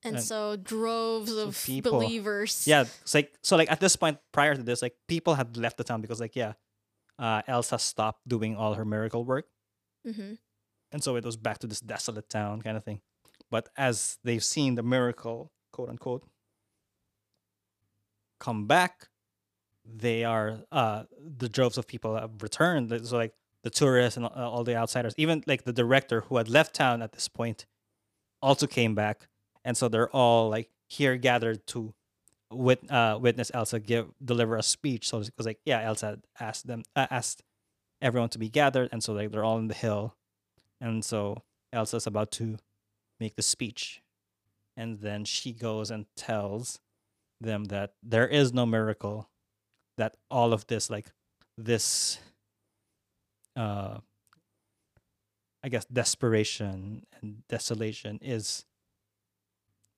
[0.03, 2.65] And, And so droves of people- believers.
[2.67, 5.77] yeah it's like so like at this point prior to this like people had left
[5.77, 6.53] the town because like yeah
[7.17, 9.47] uh elsa stopped doing all her miracle work
[10.13, 10.33] hmm
[10.91, 13.01] and so it was back to this desolate town kind of thing.
[13.51, 16.23] But as they've seen the miracle quote unquote
[18.39, 19.09] come back
[19.85, 21.03] they are uh
[21.37, 22.91] the droves of people have returned.
[23.07, 23.33] So like
[23.63, 27.13] the tourists and all the outsiders even like the director who had left town at
[27.13, 27.65] this point
[28.41, 29.27] also came back.
[29.65, 31.93] And so they're all like here gathered to
[32.51, 35.09] wit- uh, witness elsa give deliver a speech.
[35.09, 37.43] So it was like yeah elsa asked them uh, asked
[38.01, 40.15] everyone to be gathered and so like they're all in the hill
[40.81, 42.57] and so Elsa's about to
[43.19, 44.01] make the speech.
[44.75, 46.79] And then she goes and tells
[47.41, 49.29] them that there is no miracle,
[49.97, 51.07] that all of this, like
[51.57, 52.19] this,
[53.55, 53.97] uh,
[55.63, 58.65] I guess, desperation and desolation is,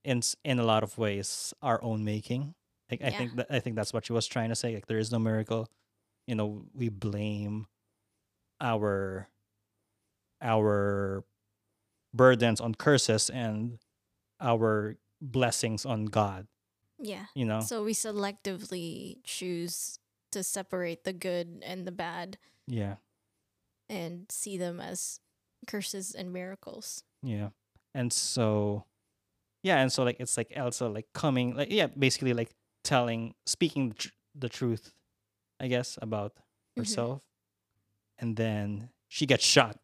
[0.03, 2.55] in in a lot of ways, our own making.
[2.89, 4.73] Like I think that I think that's what she was trying to say.
[4.73, 5.69] Like there is no miracle.
[6.25, 7.67] You know, we blame
[8.61, 9.27] our
[10.41, 11.23] our
[12.13, 13.79] burdens on curses and
[14.39, 16.47] our blessings on God.
[16.99, 17.25] Yeah.
[17.35, 17.61] You know?
[17.61, 19.99] So we selectively choose
[20.31, 22.37] to separate the good and the bad
[22.67, 22.95] yeah.
[23.89, 25.19] and see them as
[25.67, 27.03] curses and miracles.
[27.23, 27.49] Yeah.
[27.93, 28.85] And so
[29.63, 32.49] yeah, and so like it's like Elsa like coming like yeah, basically like
[32.83, 34.93] telling speaking the, tr- the truth
[35.59, 36.81] I guess about Mhm.
[36.81, 37.21] herself.
[38.21, 39.77] And then she gets shot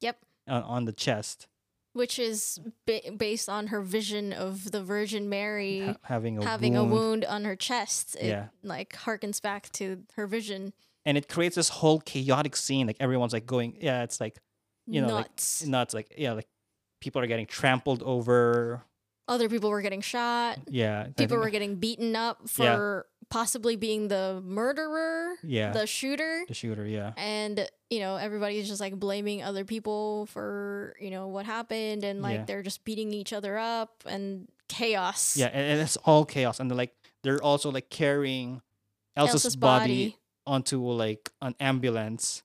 [0.00, 0.18] Yep.
[0.48, 1.46] on, on the chest
[1.92, 6.74] which is ba- based on her vision of the Virgin Mary ha- having a having
[6.74, 6.92] wound.
[6.92, 8.14] a wound on her chest.
[8.20, 8.48] It Yeah.
[8.62, 10.72] like harkens back to her vision.
[11.04, 12.86] and it creates this whole chaotic scene.
[12.86, 14.38] Like everyone's like going, yeah, it's like
[14.86, 15.62] you know, Nuts.
[15.62, 15.92] like nuts.
[15.94, 16.46] Like yeah, like
[17.00, 18.84] people are getting trampled over.
[19.26, 20.58] Other people were getting shot.
[20.68, 26.42] Yeah, People were getting beaten up for possibly being the murderer, yeah the shooter.
[26.48, 26.84] the shooter.
[26.86, 32.04] Yeah, and you know everybody's just like blaming other people for you know what happened
[32.04, 32.44] and like Yeah.
[32.44, 36.60] they're just beating each other up and chaos yeah, and, and it's all chaos.
[36.60, 38.62] And they're like they're also like carrying
[39.16, 40.16] Elsa's, Elsa's body, body.
[40.46, 42.42] onto like an ambulance,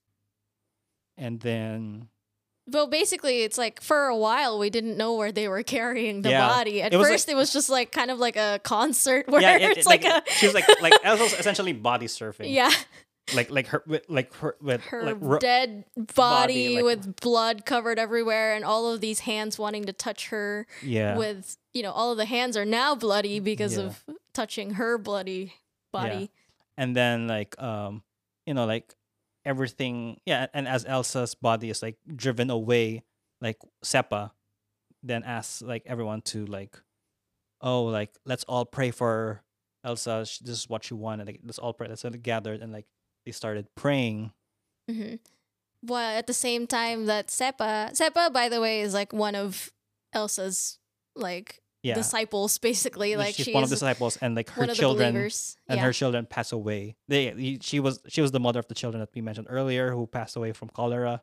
[1.16, 2.08] and then
[2.68, 6.30] well basically it's like for a while we didn't know where they were carrying the
[6.30, 6.48] Yeah.
[6.48, 9.40] body at was, like- first it was just like kind of like a concert where
[9.42, 12.52] yeah, it- it's like, like, a she was like like essentially body surfing.
[12.52, 12.70] yeah
[13.34, 17.64] like like her with like her with her like ro- dead body, like- with blood
[17.66, 21.90] covered everywhere and all of these hands wanting to touch her yeah with you know
[21.90, 23.84] all of the hands are now bloody because Yeah.
[23.84, 25.54] of touching her bloody
[25.92, 26.30] body
[26.76, 28.02] and then like um
[28.46, 28.94] you know like
[29.46, 33.02] everything yeah and as elsa's body is like driven away
[33.40, 34.30] like seppa
[35.02, 36.76] then asks like everyone to like
[37.60, 39.42] oh like let's all pray for
[39.86, 40.26] elsa.
[40.26, 41.26] Sh- this is what she wanted.
[41.26, 41.88] Like let's all pray.
[41.88, 42.52] Let's all gather.
[42.52, 42.86] And like
[43.24, 44.32] they started praying.
[44.90, 45.14] Hmm
[45.82, 49.72] Well, at the same time that Seppa, Seppa, by the way, is like one of
[50.12, 50.78] Elsa's
[51.14, 53.16] like yeah disciples, basically.
[53.16, 55.46] Like she's she's one of the disciples and like her one of the children and
[55.68, 55.76] yeah.
[55.78, 59.10] her children pass away they she was she was the mother of the children that
[59.14, 61.22] we mentioned earlier who passed away from cholera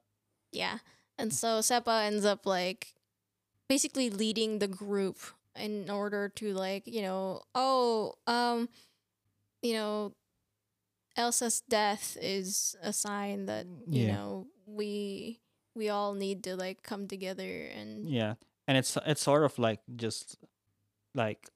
[0.53, 0.77] yeah.
[1.17, 2.93] And so Seppa ends up like
[3.67, 5.17] basically leading the group
[5.55, 8.69] in order to like, you know, oh, um,
[9.61, 10.13] you know,
[11.17, 14.15] Elsa's death is a sign that, you Yeah.
[14.15, 15.39] know, we
[15.75, 18.35] we all need to like come together and Yeah,
[18.67, 20.37] and it's it's sort of like just
[21.15, 21.49] like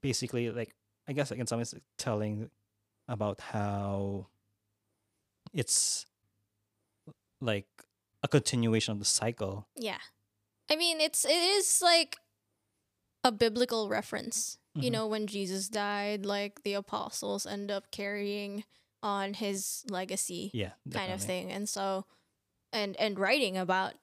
[0.00, 0.74] basically like
[1.08, 2.50] I guess like in some ways telling
[3.08, 4.26] about how
[5.54, 6.04] it's
[7.40, 7.66] like
[8.22, 9.66] a continuation of the cycle.
[9.76, 9.98] Yeah.
[10.70, 12.16] I mean, it's it is like
[13.24, 14.58] a biblical reference.
[14.74, 14.92] You Mhm.
[14.92, 18.64] know, when Jesus died, like the apostles end up carrying
[19.02, 21.50] on his legacy Yeah, kind of thing.
[21.50, 22.04] And so
[22.72, 23.94] and and writing about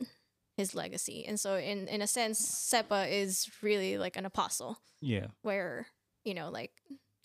[0.57, 1.25] his legacy.
[1.27, 5.87] And so in in a sense, Seppa is really like an apostle Yeah, where,
[6.23, 6.71] you know, like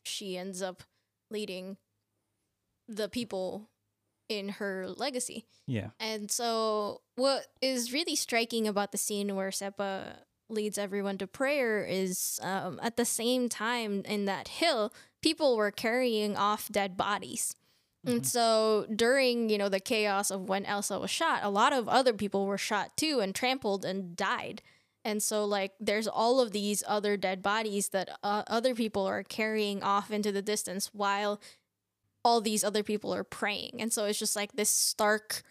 [0.05, 0.83] she ends up
[1.31, 1.77] leading
[2.89, 3.71] the people
[4.29, 5.45] in her legacy.
[5.67, 10.19] yeah, And so, what is really striking about the scene where Seppa
[10.49, 15.71] leads everyone to prayer is um, at the same time in that hill, people were
[15.73, 17.55] carrying off dead bodies.
[18.07, 18.27] And Mhm.
[18.27, 22.13] so, during you know the chaos of when Elsa was shot, a lot of other
[22.15, 24.63] people were shot too and trampled and died.
[25.05, 29.23] And so, like, there's all of these other dead bodies that uh, other people are
[29.23, 31.41] carrying off into the distance while
[32.25, 33.81] all these other people are praying.
[33.81, 35.43] And so it's just like this stark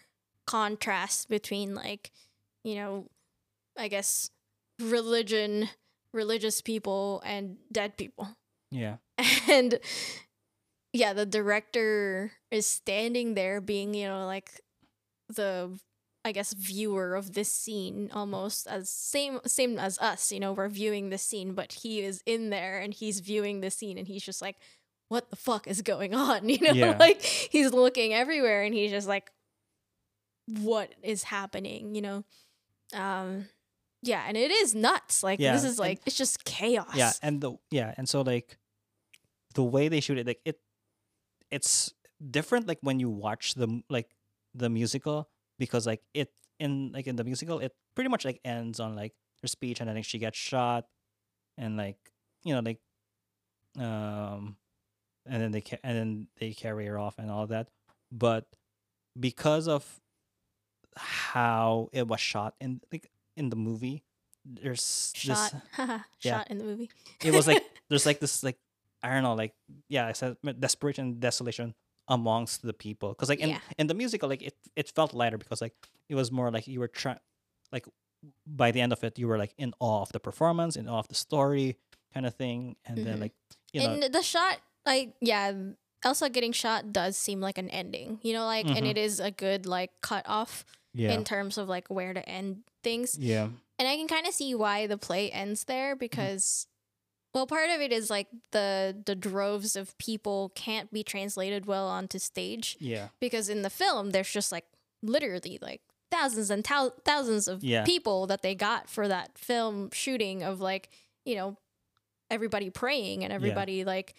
[0.46, 2.12] contrast between like,
[2.62, 3.06] you know,
[3.76, 4.30] I guess
[4.80, 5.68] religion,
[6.14, 8.28] religious people and dead people.
[8.70, 8.96] yeah,
[9.48, 9.80] And
[10.92, 14.50] yeah, the director is standing there being, you know, like
[15.28, 15.78] the
[16.24, 20.68] I guess viewer of this scene almost as same same as us, you know, we're
[20.68, 24.22] viewing this scene, but he is in there and he's viewing the scene and he's
[24.22, 24.56] just like
[25.08, 26.48] what the fuck is going on?
[26.48, 26.96] You know, Yeah.
[26.98, 29.30] like he's looking everywhere and he's just like
[30.46, 32.24] what is happening, you know?
[32.94, 33.46] Um
[34.02, 35.22] yeah, and it is nuts.
[35.22, 36.94] Like Yeah, this is and- like it's just chaos.
[36.94, 38.58] yeah, and the yeah, and so like
[39.54, 40.58] the way they shoot it, like it,
[41.50, 41.92] it's
[42.30, 42.68] different.
[42.68, 44.08] Like when you watch the like
[44.54, 45.28] the musical
[45.58, 49.12] because like it in like in the musical it pretty much like ends on like
[49.42, 50.84] her speech and I think she gets shot
[51.56, 51.96] and like
[52.44, 52.78] you know like
[53.78, 54.56] um
[55.26, 57.68] and then they ca- and then they carry her off and all that
[58.10, 58.46] but
[59.18, 60.00] because of
[60.96, 64.02] how it was shot in like in the movie
[64.44, 65.60] there's shot this
[66.22, 66.38] yeah.
[66.38, 66.90] shot in the movie.
[67.22, 68.58] it was like there's like this like
[69.02, 69.54] I don't know like
[69.88, 71.74] yeah I said desperation and desolation
[72.08, 73.60] amongst the people because like in Yeah.
[73.78, 75.74] in the musical like it it felt lighter because like
[76.08, 77.18] it was more like you were trying
[77.72, 77.86] like
[78.46, 80.98] by the end of it you were like in awe of the performance in awe
[80.98, 81.76] of the story
[82.12, 83.20] kind of thing and then Mhm.
[83.20, 83.32] like
[83.72, 85.52] you know and the shot like yeah
[86.04, 88.90] elsa getting shot does seem like an ending you know like and Mhm.
[88.90, 92.64] it is a good like cut off yeah in terms of like where to end
[92.82, 93.48] things yeah
[93.78, 96.66] and i can kind of see why the play ends there because
[97.34, 101.86] well part of it is like the the droves of people can't be translated well
[101.88, 102.76] onto stage.
[102.80, 103.08] Yeah.
[103.20, 104.64] Because in the film there's just like
[105.02, 107.84] literally like thousands and thou- thousands of Yeah.
[107.84, 110.88] people that they got for that film shooting of like
[111.24, 111.56] you know
[112.30, 114.14] everybody praying and everybody like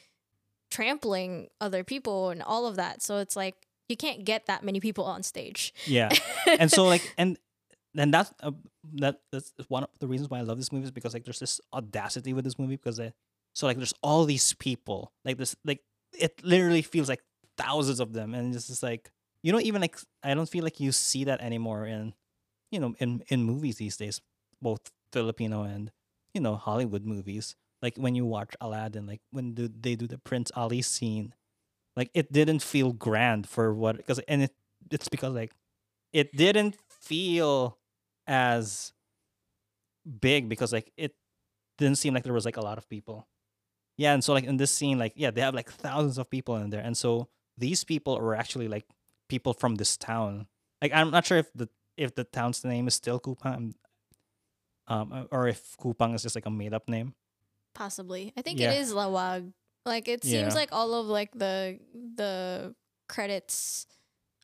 [0.69, 3.01] trampling other people and all of that.
[3.01, 3.55] So it's like
[3.89, 5.73] you can't get that many people on stage.
[5.85, 6.09] Yeah.
[6.59, 7.37] and so like and
[7.97, 8.51] and that's uh,
[8.95, 11.39] that that's one of the reasons why I love this movie is because like there's
[11.39, 13.13] this audacity with this movie because they,
[13.53, 15.81] so like there's all these people like this like
[16.17, 17.21] it literally feels like
[17.57, 19.11] thousands of them and it's just like
[19.43, 22.13] you know even like I don't feel like you see that anymore in
[22.71, 24.21] you know in in movies these days
[24.61, 25.91] both Filipino and
[26.33, 27.55] you know Hollywood movies.
[27.81, 31.33] Like when you watch Aladdin like when do they do the Prince Ali scene
[31.95, 34.51] like it didn't feel grand for what because and it
[34.91, 35.51] it's because like
[36.13, 37.77] it didn't feel
[38.31, 38.93] as
[40.07, 41.13] big because like it
[41.77, 43.27] didn't seem like there was like a lot of people.
[43.97, 46.55] Yeah and so like in this scene like yeah they have like thousands of people
[46.55, 46.81] in there.
[46.81, 47.27] And so
[47.57, 48.85] these people are actually like
[49.27, 50.47] people from this town.
[50.81, 51.67] Like i'm not sure if the
[51.97, 53.73] if the town's name is still Cupang
[54.87, 57.13] um or if Cupang is just like a made-up name.
[57.75, 58.33] Possibly.
[58.37, 58.71] I think Yeah.
[58.71, 59.51] it is Laoag.
[59.85, 60.61] Like it seems Yeah.
[60.61, 62.73] like all of like the the
[63.07, 63.85] credits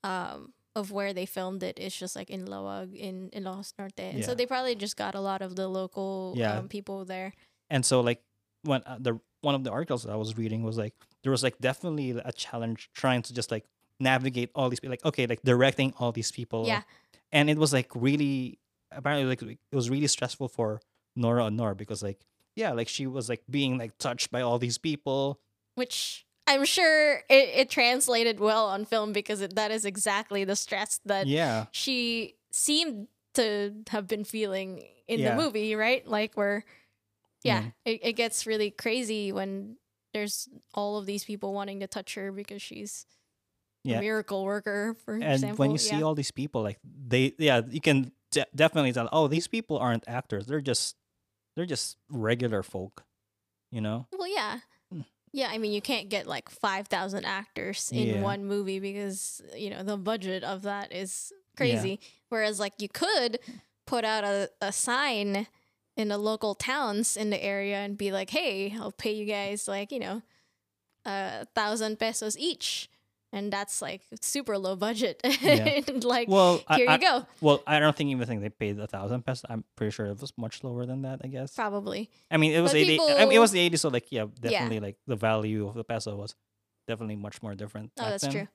[0.04, 4.00] um of where they filmed it is just like in Laoag in in Ilocos Norte.
[4.16, 6.58] And so they probably just got a lot of the local Yeah.
[6.60, 7.34] um, people there.
[7.70, 8.22] And so like
[8.70, 11.44] when uh, the one of the articles that I was reading was like there was
[11.48, 13.66] like definitely a challenge trying to just like
[14.00, 16.66] navigate all these people like okay like directing all these people.
[16.68, 16.84] Yeah.
[17.32, 18.60] and it was like really
[18.92, 20.80] apparently like it was really stressful for
[21.16, 22.20] Nora Aunor because like
[22.56, 25.40] yeah like she was like being like touched by all these people.
[25.76, 30.56] Which I'm sure it, it translated well on film because it, that is exactly the
[30.56, 35.36] stress that yeah she seemed to have been feeling in Yeah.
[35.36, 36.06] the movie, right?
[36.08, 36.64] Like where
[37.44, 37.74] yeah, Mhm.
[37.86, 39.78] it, it gets really crazy when
[40.14, 43.06] there's all of these people wanting to touch her because she's
[43.84, 43.98] Yeah.
[43.98, 45.58] a miracle worker, for and example.
[45.64, 49.28] when you see all these people like they yeah you can de- definitely tell oh
[49.28, 50.96] these people aren't actors they're just
[51.56, 53.06] they're just regular folk
[53.72, 54.60] you know well, yeah.
[55.38, 58.22] Yeah, I mean, you can't get like 5,000 actors in Yeah.
[58.24, 62.00] one movie because, you know, the budget of that is crazy.
[62.30, 63.38] Whereas, like, you could
[63.86, 65.46] put out a, a sign
[65.96, 69.68] in the local towns in the area and be like, hey, I'll pay you guys,
[69.68, 70.24] like, you know,
[71.06, 72.90] a thousand pesos each.
[73.34, 75.22] And that's like super low budget.
[75.42, 75.82] Yeah.
[76.04, 77.26] like, well here I, you go.
[77.42, 79.46] Well, I don't think even think they paid a thousand pesos.
[79.50, 81.22] I'm pretty sure it was much lower than that.
[81.24, 81.54] I guess.
[81.54, 82.10] Probably.
[82.32, 83.00] I mean, it was But eighty.
[83.00, 85.84] I mean, it was the eighties, so like, yeah, definitely, like the value of the
[85.84, 86.36] peso was
[86.88, 87.92] definitely much more different.
[88.00, 88.32] Oh, that's then.
[88.32, 88.48] true.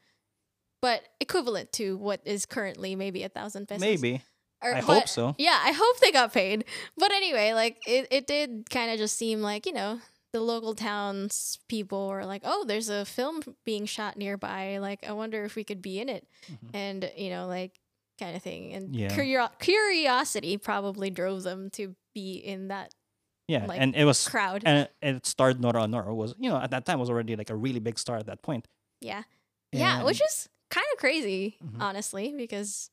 [0.80, 3.80] But equivalent to what is currently maybe a thousand pesos.
[3.80, 4.22] Maybe.
[4.62, 5.34] Or- I but- hope so.
[5.38, 6.64] Yeah, I hope they got paid.
[6.96, 10.00] But anyway, like it, it did kind of just seem like, you know,
[10.32, 14.78] the local towns people were like, oh, there's a film being shot nearby.
[14.78, 16.26] Like, I wonder if we could be in it.
[16.50, 16.70] Mhm.
[16.74, 17.78] And, you know, like
[18.18, 18.72] kind of thing.
[18.72, 19.12] And Yeah.
[19.14, 22.92] curio- curiosity probably drove them to be in that
[23.48, 24.62] Yeah, like, and it was, crowd.
[24.64, 27.50] and it, it starred Nora Aunor was, you know, at that time was already like
[27.50, 28.68] a really big star at that point.
[29.00, 29.24] yeah.
[29.72, 31.80] Yeah, which is kind of crazy, Mhm.
[31.80, 32.90] honestly, because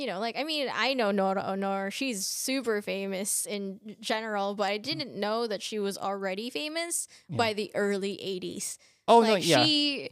[0.00, 1.92] you know, like I mean, I know Nora Aunor.
[1.92, 7.36] She's super famous in general, but I didn't know that she was already famous Yeah.
[7.36, 8.78] by the early '80s.
[9.06, 10.10] oh like no, yeah, she,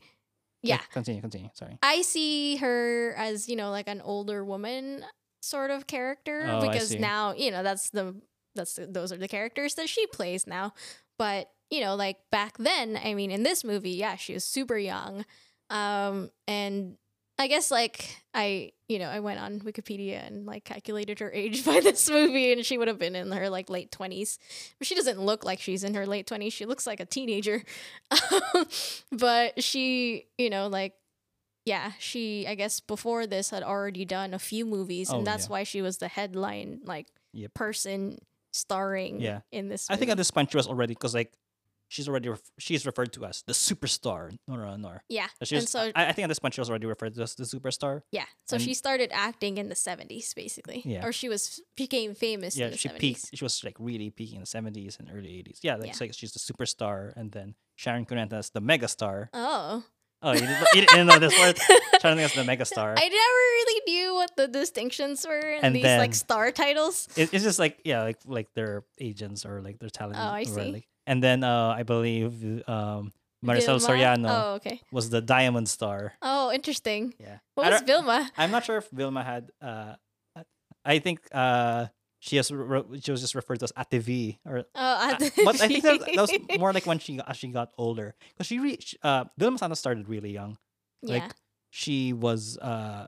[0.63, 1.49] yeah, Continue, continue.
[1.55, 1.79] Sorry.
[1.83, 5.05] I see her as you know, like an older woman
[5.41, 8.15] sort of character Oh, because now you know that's the
[8.55, 10.75] that's the, those are the characters that she plays now.
[11.19, 14.77] But you know, like back then, I mean, in this movie, yeah, she was super
[14.77, 15.25] young,
[15.71, 16.97] um, and
[17.41, 21.65] I guess like I you know I went on Wikipedia and like calculated her age
[21.71, 24.39] by this movie, and she would have been in her like late twenties.
[24.79, 26.53] But she doesn't look like she's in her late twenties.
[26.53, 27.63] She looks like a teenager.
[29.13, 30.95] but she, you know, like
[31.65, 35.47] yeah, she I guess before this had already done a few movies, Oh, and that's
[35.47, 35.53] yeah.
[35.53, 37.55] why she was the headline like Yep.
[37.55, 38.19] person
[38.53, 39.41] starring Yeah.
[39.53, 39.89] in this.
[39.91, 40.21] I think at movie.
[40.21, 41.33] this point she was already because like
[41.89, 44.77] she's already ref- she's referred to as the superstar Nora
[45.09, 47.35] yeah, and so I, I think at this point she was already referred to as
[47.35, 48.03] the superstar.
[48.13, 51.05] yeah, so and- she started acting in the seventies basically, Yeah.
[51.07, 52.57] or she was became famous.
[52.57, 52.99] yeah, in the she 70s.
[52.99, 53.31] peaked.
[53.35, 55.61] She was like really peaking in the seventies and early eighties.
[55.63, 55.91] Yeah, like, Yeah.
[55.91, 59.29] it's like she's the superstar, and then Sharon Cuneta as the megastar.
[59.33, 59.85] Oh,
[60.21, 61.57] Oh, you didn't, you didn't know this word?
[62.03, 62.91] Sharon as the megastar.
[62.99, 67.07] I never really knew what the distinctions were in And these then- like star titles.
[67.17, 70.17] It, it's just like yeah, like like their agents or like their talent.
[70.19, 70.73] Oh, I see.
[70.73, 72.33] like- and then uh, I believe
[72.69, 73.13] um,
[73.45, 73.87] Maricel Vilma?
[73.87, 74.81] Soriano Oh, okay.
[74.93, 76.13] was the diamond star.
[76.23, 77.15] Oh, interesting.
[77.19, 78.31] Yeah, What I was don't- Vilma?
[78.37, 79.51] I'm not sure if Vilma had.
[79.63, 79.95] Uh,
[80.85, 81.87] I think uh,
[82.21, 85.61] she has re- she was just referred to as Ate V or Oh, Uh, but
[85.61, 88.59] I think that, that was more like when she as she got older because she
[88.59, 90.57] re- sh- uh Vilma Santos started really young.
[91.03, 91.15] yeah.
[91.15, 91.31] Like
[91.71, 93.07] she was uh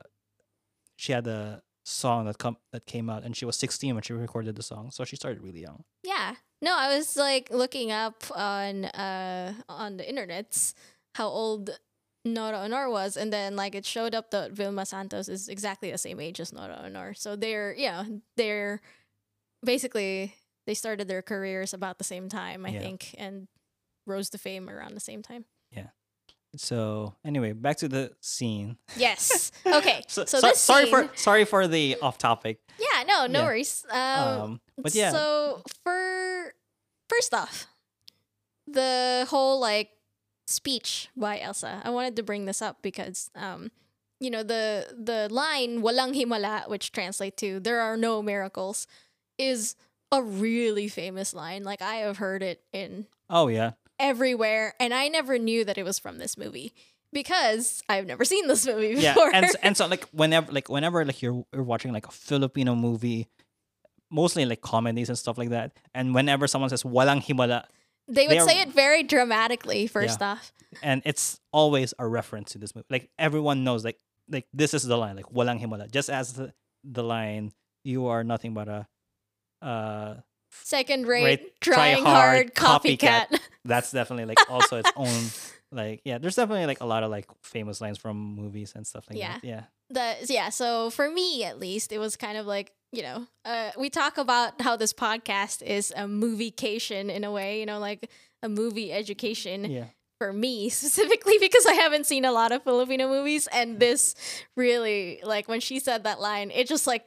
[0.97, 4.13] she had a song that come that came out, and she was 16 when she
[4.13, 5.83] recorded the song, so she started really young.
[6.03, 6.35] Yeah.
[6.61, 10.73] No, I was like looking up on uh on the internets
[11.15, 11.71] how old
[12.23, 15.97] Nora Aunor was, and then like it showed up that Vilma Santos is exactly the
[15.97, 17.17] same age as Nora Aunor.
[17.17, 18.05] So they're yeah,
[18.37, 18.79] they're
[19.63, 20.35] basically
[20.67, 22.79] they started their careers about the same time, I Yeah.
[22.79, 23.47] think, and
[24.07, 25.45] rose to fame around the same time.
[26.55, 28.77] So anyway, back to the scene.
[28.97, 29.51] Yes.
[29.65, 30.03] Okay.
[30.07, 32.59] So, so so- this sorry scene, for sorry for the off topic.
[32.77, 33.45] yeah, no, no Yeah.
[33.45, 33.85] worries.
[33.89, 36.53] Um, Um, but yeah, So for
[37.07, 37.67] first off,
[38.67, 39.89] the whole like
[40.47, 41.81] speech by Elsa.
[41.83, 43.71] I wanted to bring this up because um
[44.19, 48.87] you know the the line walang himala which translate to there are no miracles
[49.37, 49.75] is
[50.11, 51.63] a really famous line.
[51.63, 53.71] Like I have heard it in oh yeah,
[54.01, 56.73] everywhere and I never knew that it was from this movie
[57.13, 59.31] because I've never seen this movie yeah, before.
[59.35, 62.73] and s- and so like whenever like whenever like you're you're watching like a Filipino
[62.75, 63.27] movie,
[64.09, 67.65] mostly like comedies and stuff like that, and whenever someone says "walang himala,"
[68.07, 70.51] they would they are- say it very dramatically first off.
[70.81, 72.87] and it's always a reference to this movie.
[72.89, 73.99] Like everyone knows, like
[74.29, 77.51] like this is the line, like "walang himala," just as the, the line
[77.83, 78.87] "you are nothing but a."
[79.61, 80.15] Uh,
[80.63, 83.39] Second rate, Rate, try trying hard, hard, copycat.
[83.65, 85.23] that's definitely like also its own
[85.71, 86.17] like yeah.
[86.17, 89.33] There's definitely like a lot of like famous lines from movies and stuff like Yeah.
[89.33, 89.43] that.
[89.43, 93.27] Yeah, the yeah so for me at least it was kind of like you know
[93.45, 97.79] uh, we talk about how this podcast is a moviecation in a way you know
[97.79, 98.09] like
[98.43, 99.85] a movie education yeah.
[100.17, 104.15] for me specifically because i haven't seen a lot of filipino movies and this
[104.55, 107.03] really like when she said that line it just like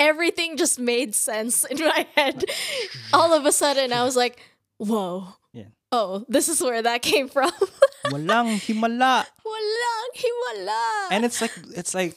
[0.00, 2.44] everything just made sense in my head.
[3.12, 4.40] All of a sudden i was like
[4.78, 5.28] whoa.
[5.52, 5.64] Yeah.
[5.92, 7.50] oh this is where that came from.
[8.06, 9.26] Walang himala.
[9.44, 10.82] walang himala.
[11.10, 12.14] And it's like it's like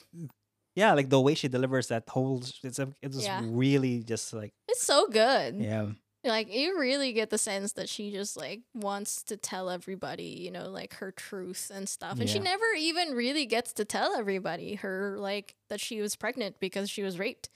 [0.76, 3.42] yeah like the way she delivers that whole it's a, Yeah.
[3.44, 5.56] really just like it's so good.
[5.56, 5.88] yeah.
[6.24, 10.52] Like you really get the sense that she just like wants to tell everybody you
[10.52, 12.20] know like her truth and stuff.
[12.20, 16.60] And she never even really gets to tell everybody her like that she was pregnant
[16.60, 17.50] because she was raped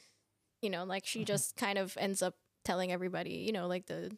[0.65, 1.25] you know like she Mhm.
[1.27, 2.35] just kind of ends up
[2.65, 4.11] telling everybody you know like the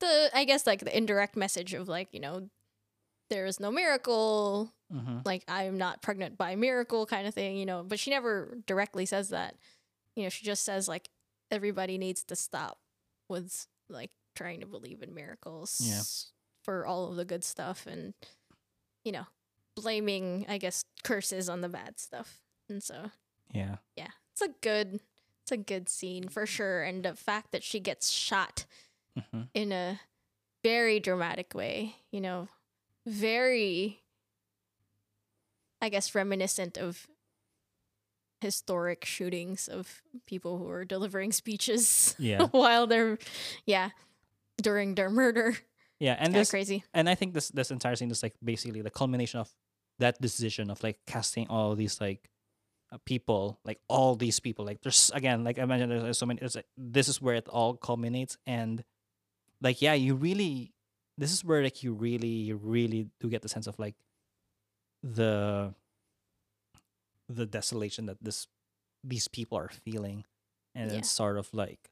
[0.00, 2.48] the i guess like the indirect message of like you know
[3.30, 7.66] there is no miracle hmm like i'm not pregnant by miracle kind of thing you
[7.66, 9.54] know but she never directly says that
[10.16, 11.08] you know she just says like
[11.50, 12.78] everybody needs to stop
[13.28, 16.02] with like trying to believe in miracles Yeah.
[16.64, 18.12] for all of the good stuff and
[19.04, 19.26] you know
[19.76, 23.10] blaming i guess curses on the bad stuff and so
[23.54, 25.00] yeah yeah it's a good
[25.48, 28.66] it's a good scene for sure and the fact that she gets shot
[29.16, 29.98] hmm in a
[30.62, 32.48] very dramatic way, you know,
[33.06, 34.02] very,
[35.80, 37.06] I guess, reminiscent of
[38.40, 43.18] historic shootings of people who are delivering speeches yeah while they're,
[43.66, 43.90] yeah,
[44.62, 45.56] during their murder.
[45.98, 46.84] yeah and this crazy.
[46.94, 49.50] and i think this this entire scene is like basically the culmination of
[49.98, 52.30] that decision of like casting all these like
[53.04, 56.40] people like all these people like there's again like i mentioned there's, there's so many
[56.40, 58.82] it's like this is where it all culminates and
[59.60, 60.72] like yeah you really
[61.18, 63.94] this is where like you really you really do get the sense of like
[65.02, 65.74] the
[67.28, 68.46] the desolation that this
[69.04, 70.24] these people are feeling
[70.74, 70.98] and Yeah.
[70.98, 71.90] it's sort of like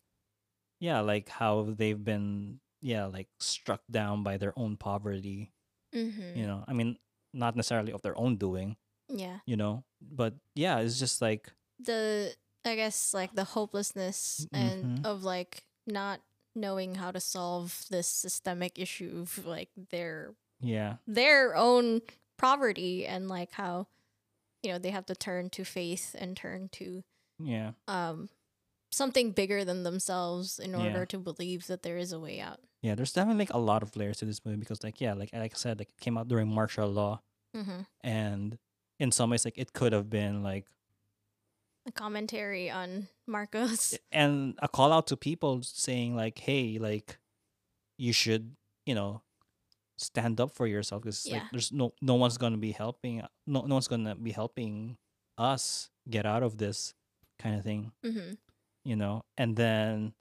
[0.81, 5.53] yeah like how they've been yeah like struck down by their own poverty
[5.95, 6.37] Mm-hmm.
[6.37, 6.99] you know i mean
[7.33, 8.77] not necessarily of their own doing
[9.09, 9.39] Yeah.
[9.47, 12.35] you know but yeah it's just like The,
[12.65, 15.05] I guess, like the hopelessness and Mhm.
[15.07, 16.21] of like not
[16.55, 22.01] knowing how to solve this systemic issue of like their yeah their own
[22.39, 23.87] poverty and like how
[24.63, 27.05] you know they have to turn to faith and turn to
[27.39, 28.29] yeah um
[28.91, 30.85] something bigger than themselves in Yeah.
[30.85, 32.61] order to believe that there is a way out.
[32.83, 35.31] yeah there's definitely like a lot of layers to this movie because like yeah like
[35.33, 37.21] like i said like it came out during martial law
[37.55, 37.83] Mm-hmm.
[38.03, 38.59] and
[38.99, 40.67] in some ways like it could have been like
[41.87, 43.95] A commentary on Marcos.
[44.11, 47.19] and a call out to people saying like hey like
[47.99, 48.57] you should
[48.87, 49.23] you know
[49.99, 53.75] stand up for yourself because like there's no no one's gonna be helping no, no
[53.77, 54.97] one's gonna be helping
[55.39, 56.93] us get out of this
[57.39, 58.35] kind of thing Mm-hmm.
[58.85, 60.13] you know and then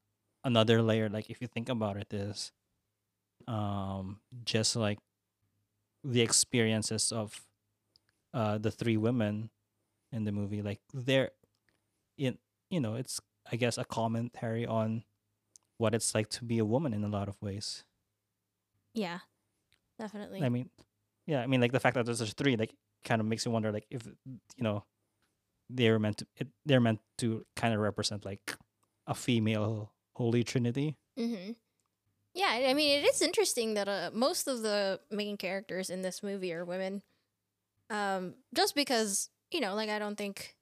[0.43, 2.51] another layer like if you think about it is
[3.47, 4.99] um just like
[6.03, 7.41] the experiences of
[8.35, 9.49] uh the three women
[10.11, 11.31] in the movie like they're
[12.17, 12.37] in
[12.69, 13.19] you know it's
[13.51, 15.03] i guess a commentary on
[15.77, 17.83] what it's like to be a woman in a lot of ways
[18.93, 19.19] Yeah,
[19.97, 20.43] definitely.
[20.43, 20.69] i mean
[21.25, 23.51] yeah i mean like the fact that there's just three like kind of makes you
[23.51, 24.83] wonder like if you know
[25.69, 28.55] they're meant to it, they're meant to kind of represent like
[29.07, 30.95] a female holy trinity.
[31.17, 31.51] Mm-hmm.
[32.33, 36.21] Yeah, I mean, it is interesting that uh, most of the main characters in this
[36.21, 37.01] movie are women.
[37.89, 40.55] Um, just because you know, like I don't think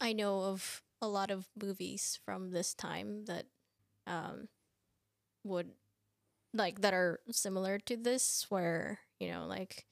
[0.00, 3.46] I know of a lot of movies from this time that
[4.06, 4.48] um
[5.44, 5.70] would
[6.54, 9.86] like that are similar to this, where you know, like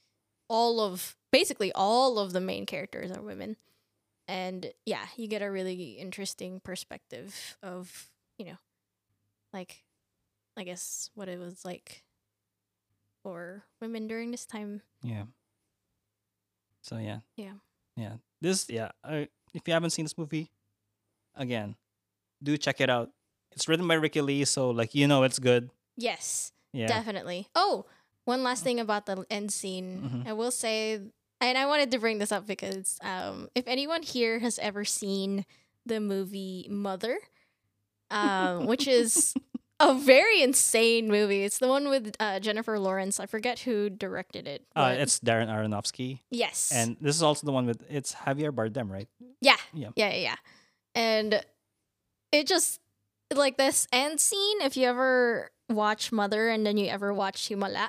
[0.49, 3.57] all of basically all of the main characters are women,
[4.29, 8.59] and yeah, you get a really interesting perspective of you know,
[9.53, 9.85] like
[10.57, 12.05] I guess what it was like
[13.23, 14.83] for women during this time.
[15.03, 15.25] Yeah.
[16.85, 17.21] So yeah.
[17.37, 17.57] Yeah.
[17.97, 18.21] Yeah.
[18.41, 18.93] This yeah.
[19.03, 20.51] I, if you haven't seen this movie,
[21.35, 21.77] again,
[22.43, 23.11] do check it out.
[23.53, 25.71] It's written by Ricky Lee, so like you know it's good.
[25.97, 26.89] Yes, Yeah.
[26.89, 27.49] definitely.
[27.55, 27.87] Oh,
[28.25, 30.03] one last thing about the end scene.
[30.25, 30.29] Mhm.
[30.29, 31.01] I will say,
[31.41, 35.47] and I wanted to bring this up because um, if anyone here has ever seen
[35.87, 37.17] the movie Mother,
[38.11, 39.35] um, which is
[39.91, 41.45] a very insane movie.
[41.45, 43.21] It's the one with uh, Jennifer Lawrence.
[43.21, 44.65] I forget who directed it.
[44.75, 48.91] Uh, it's Darren Aronofsky, yes, and this is also the one with it's Javier Bardem,
[48.91, 49.09] right?
[49.41, 49.57] Yeah.
[49.73, 49.89] Yeah.
[49.97, 50.37] Yeah, yeah, yeah.
[50.95, 51.45] And
[52.33, 52.81] it just
[53.35, 57.89] like this end scene, if you ever watch Mother and then you ever watch Himala,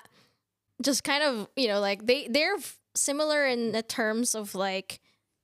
[0.82, 2.58] just kind of, you know, like they they're
[2.96, 5.00] similar in the terms of like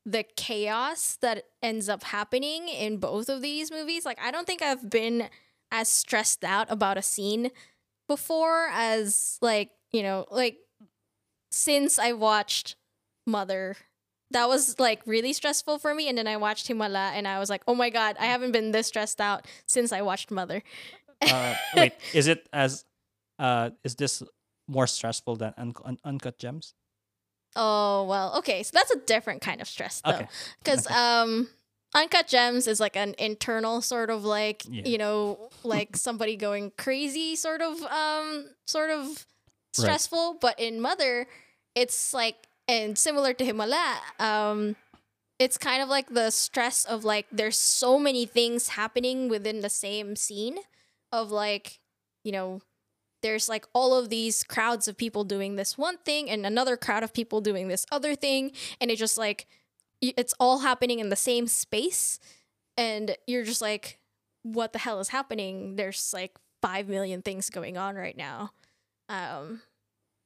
[0.05, 4.05] the chaos that ends up happening in both of these movies.
[4.05, 5.29] Like I don't think I've been
[5.71, 7.49] as stressed out about a scene
[8.07, 10.57] before as like, you know, like
[11.51, 12.75] since I watched
[13.25, 13.77] Mother
[14.31, 16.07] that was like really stressful for me.
[16.07, 18.71] And then I watched Himala and I was like, oh my God, I haven't been
[18.71, 20.63] this stressed out since I watched Mother.
[21.21, 22.83] Uh, wait, is it as
[23.39, 24.23] uh is this
[24.67, 26.73] more stressful than un- un- Uncut Gems?
[27.55, 28.63] Oh, well, okay.
[28.63, 30.11] So that's a different kind of stress though.
[30.11, 30.27] Okay.
[30.63, 30.95] Because Okay.
[30.95, 31.49] um,
[31.93, 34.83] Uncut Gems is like an internal sort of like, Yeah.
[34.85, 39.25] you know, like somebody going crazy sort of, um, sort of
[39.73, 40.37] stressful.
[40.39, 41.27] But in Mother,
[41.75, 44.75] it's like, and similar to Himala, um,
[45.39, 49.69] it's kind of like the stress of like there's so many things happening within the
[49.69, 50.59] same scene
[51.11, 51.79] of like
[52.23, 52.61] you know
[53.23, 57.01] there's like all of these crowds of people doing this one thing and another crowd
[57.01, 59.47] of people doing this other thing and it just like
[60.01, 62.19] it's all happening in the same space
[62.77, 63.99] and you're just like
[64.43, 68.51] what the hell is happening there's like 5 million things going on right now
[69.09, 69.61] um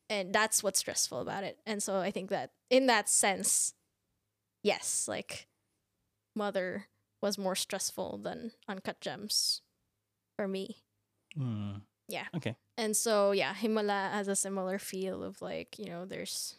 [0.10, 3.74] and that's what's stressful about it and so i think that in that sense
[4.64, 5.48] yes like
[6.36, 6.86] mother
[7.22, 9.62] was more stressful than uncut gems
[10.38, 10.78] for me
[11.38, 11.80] Hmm.
[12.08, 12.28] Yeah.
[12.36, 12.56] Okay.
[12.78, 16.56] and so yeah himala has a similar feel of like you know there's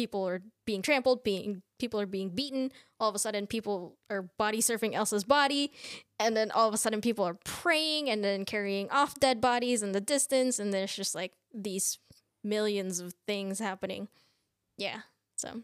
[0.00, 4.22] people are being trampled being people are being beaten all of a sudden people are
[4.38, 5.70] body surfing elsa's body
[6.18, 9.82] and then all of a sudden people are praying and then carrying off dead bodies
[9.82, 11.98] in the distance and there's just like these
[12.42, 14.08] millions of things happening.
[14.78, 15.00] Yeah
[15.36, 15.60] so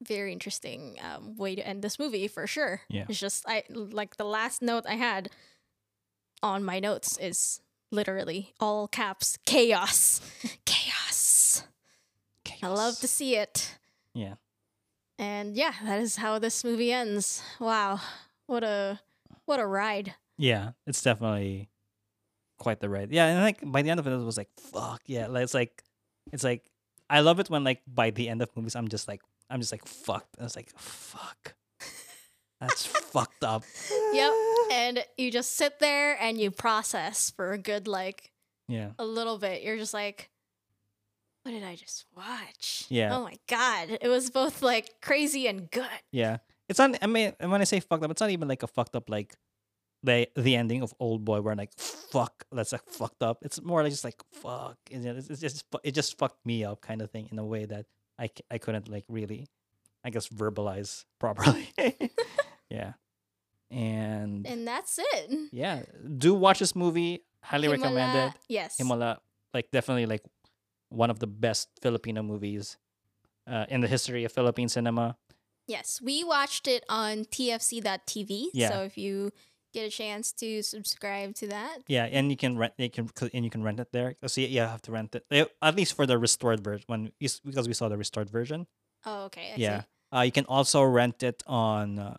[0.00, 2.82] very interesting um, way to end this movie for sure.
[2.88, 3.06] Yeah.
[3.08, 5.28] it's just i like the last note i had
[6.40, 10.20] on my notes is literally all caps chaos.
[10.40, 10.58] chaos
[12.64, 13.76] i love to see it
[14.14, 14.34] Yeah.
[15.18, 18.00] and yeah that is how this movie ends wow
[18.46, 19.00] what a
[19.46, 21.68] what a ride Yeah, it's definitely
[22.58, 23.12] quite the ride.
[23.12, 25.26] Yeah, and like by the end of it, it was like, fuck yeah.
[25.28, 25.82] Like, it's like,
[26.32, 26.64] it's like,
[27.08, 29.20] I love it when like by the end of movies, I'm just like,
[29.50, 30.34] I'm just like fucked.
[30.40, 31.54] I was like, fuck,
[32.60, 33.62] that's fucked up.
[34.12, 34.32] Yep.
[34.72, 38.32] and you just sit there and you process for a good like
[38.66, 38.90] Yeah.
[38.98, 40.30] a little bit you're just like
[41.44, 43.14] what did i just watch Yeah.
[43.16, 46.38] oh my god it was both like crazy and good Yeah.
[46.66, 46.96] It's not.
[47.02, 49.10] I mean, and when I say fucked up, it's not even like a fucked up
[49.10, 49.36] like
[50.02, 53.36] the the ending of Old Boy, where like fuck, that's like fucked up.
[53.42, 54.78] It's more like just like fuck.
[54.90, 57.66] It's just, it's just it just fucked me up, kind of thing, in a way
[57.66, 57.84] that
[58.18, 59.46] I I couldn't like really,
[60.02, 61.68] I guess, verbalize properly.
[62.70, 62.94] yeah,
[63.70, 65.82] and and that's it yeah,
[66.16, 67.24] do watch this movie.
[67.42, 68.32] Highly recommended.
[68.32, 69.18] Himala- yes Himala,
[69.52, 70.22] like definitely like
[70.94, 72.76] one of the best Filipino movies
[73.46, 75.16] uh, in the history of Philippine cinema.
[75.66, 78.46] Yes, we watched it on tfc.tv.
[78.52, 78.68] Yeah.
[78.70, 79.30] So if you
[79.72, 82.74] get a chance to subscribe to that, Yeah, and you can rent.
[82.78, 84.14] You can and you can rent it there.
[84.26, 86.84] So yeah, you have to rent it eh, at least for the restored version.
[86.86, 87.12] When
[87.44, 88.66] because we saw the restored version.
[89.06, 89.52] oh, okay.
[89.54, 89.86] I yeah, see.
[90.18, 92.16] uh, you can also rent it on uh,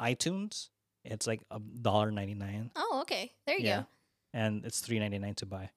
[0.00, 0.70] iTunes.
[1.04, 2.70] It's like a dollar ninety nine.
[2.76, 3.32] Oh, okay.
[3.46, 3.86] There you Yeah, go.
[4.34, 5.70] and it's three ninety nine to buy.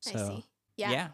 [0.00, 0.44] So I see.
[0.76, 0.90] Yeah.
[0.90, 1.08] yeah,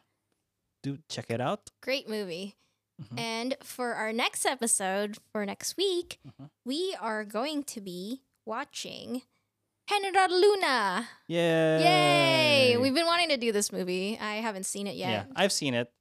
[0.83, 1.71] do check it out.
[1.83, 2.57] Great movie.
[3.01, 3.19] Mhm.
[3.19, 6.51] And for our next episode for next week, Mhm.
[6.65, 9.23] we are going to be watching
[9.89, 11.09] General Luna.
[11.27, 11.83] Yay!
[11.83, 12.77] Yay!
[12.77, 14.19] We've been wanting to do this movie.
[14.21, 15.11] I haven't seen it yet.
[15.11, 15.25] yeah.
[15.35, 15.93] I've seen it.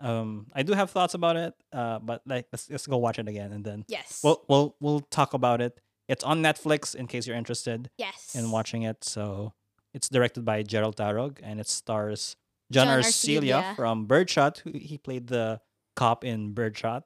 [0.00, 1.52] Um, I do have thoughts about it.
[1.72, 4.20] Uh, but like let's let's go watch it again and then Yes.
[4.24, 5.78] we'll we'll we'll talk about it.
[6.08, 8.34] It's on Netflix in case you're interested yes.
[8.34, 9.04] in watching it.
[9.04, 9.52] So
[9.92, 12.36] it's directed by Jerrold Tarog and it stars
[12.70, 13.76] John, John Arcilla Arcilla.
[13.76, 14.58] from Birdshot.
[14.64, 15.60] Who he played the
[15.96, 17.04] cop in Birdshot,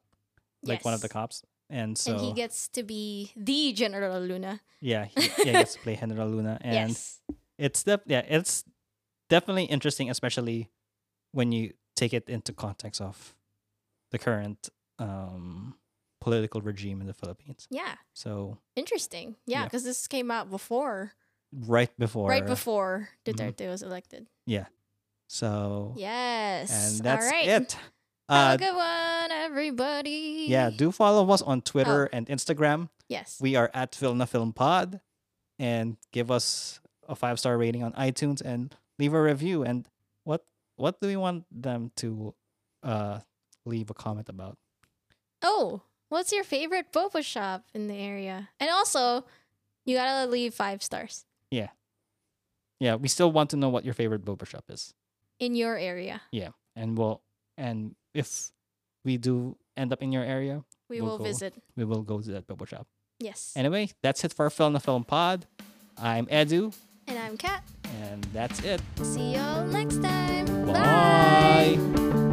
[0.62, 1.42] like one of the cops.
[1.70, 4.60] And so and he gets to be the General Luna.
[4.80, 7.20] yeah, he, yeah, he gets to play General Luna, and yes.
[7.58, 8.64] it's def- yeah, it's
[9.30, 10.70] definitely interesting, especially
[11.32, 13.34] when you take it into context of
[14.10, 14.68] the current
[14.98, 15.74] um,
[16.20, 17.66] political regime in the Philippines.
[17.70, 17.94] Yeah.
[18.12, 19.36] So Interesting.
[19.46, 19.64] Yeah, Yeah.
[19.64, 21.12] because this came out before,
[21.52, 23.08] right before, right before.
[23.24, 24.28] Duterte was elected.
[25.28, 26.70] So Yes.
[26.96, 27.46] and that's right.
[27.48, 27.72] it.
[28.28, 30.46] Have Uh, a good one, everybody.
[30.48, 32.16] yeah, do follow us on Twitter Oh.
[32.16, 32.88] and Instagram.
[33.08, 33.38] Yes.
[33.40, 35.00] We are at Vilna Film Pod,
[35.58, 39.62] and give us a five star rating on iTunes and leave a review.
[39.62, 39.86] And
[40.24, 40.44] what
[40.76, 42.34] what do we want them to
[42.82, 43.20] uh
[43.66, 44.56] leave a comment about?
[45.46, 48.48] oh, what's your favorite boba shop in the area?
[48.58, 49.26] And also,
[49.84, 51.68] you gotta leave five stars Yeah,
[52.80, 54.94] Yeah, we still want to know what your favorite boba shop is.
[55.38, 56.20] In your area.
[56.32, 57.20] Yeah, and we'll
[57.56, 58.50] and if
[59.04, 61.24] we do end up in your area, We We'll will go.
[61.24, 61.54] visit.
[61.76, 62.86] we will go to that boba shop.
[63.18, 63.52] Yes.
[63.56, 65.46] Anyway, that's it for Film the Film Pod.
[65.96, 66.74] I'm Edu,
[67.06, 67.62] And I'm Kat.
[68.02, 68.80] and that's it.
[69.02, 70.46] See y'all next time.
[70.66, 72.23] Bye.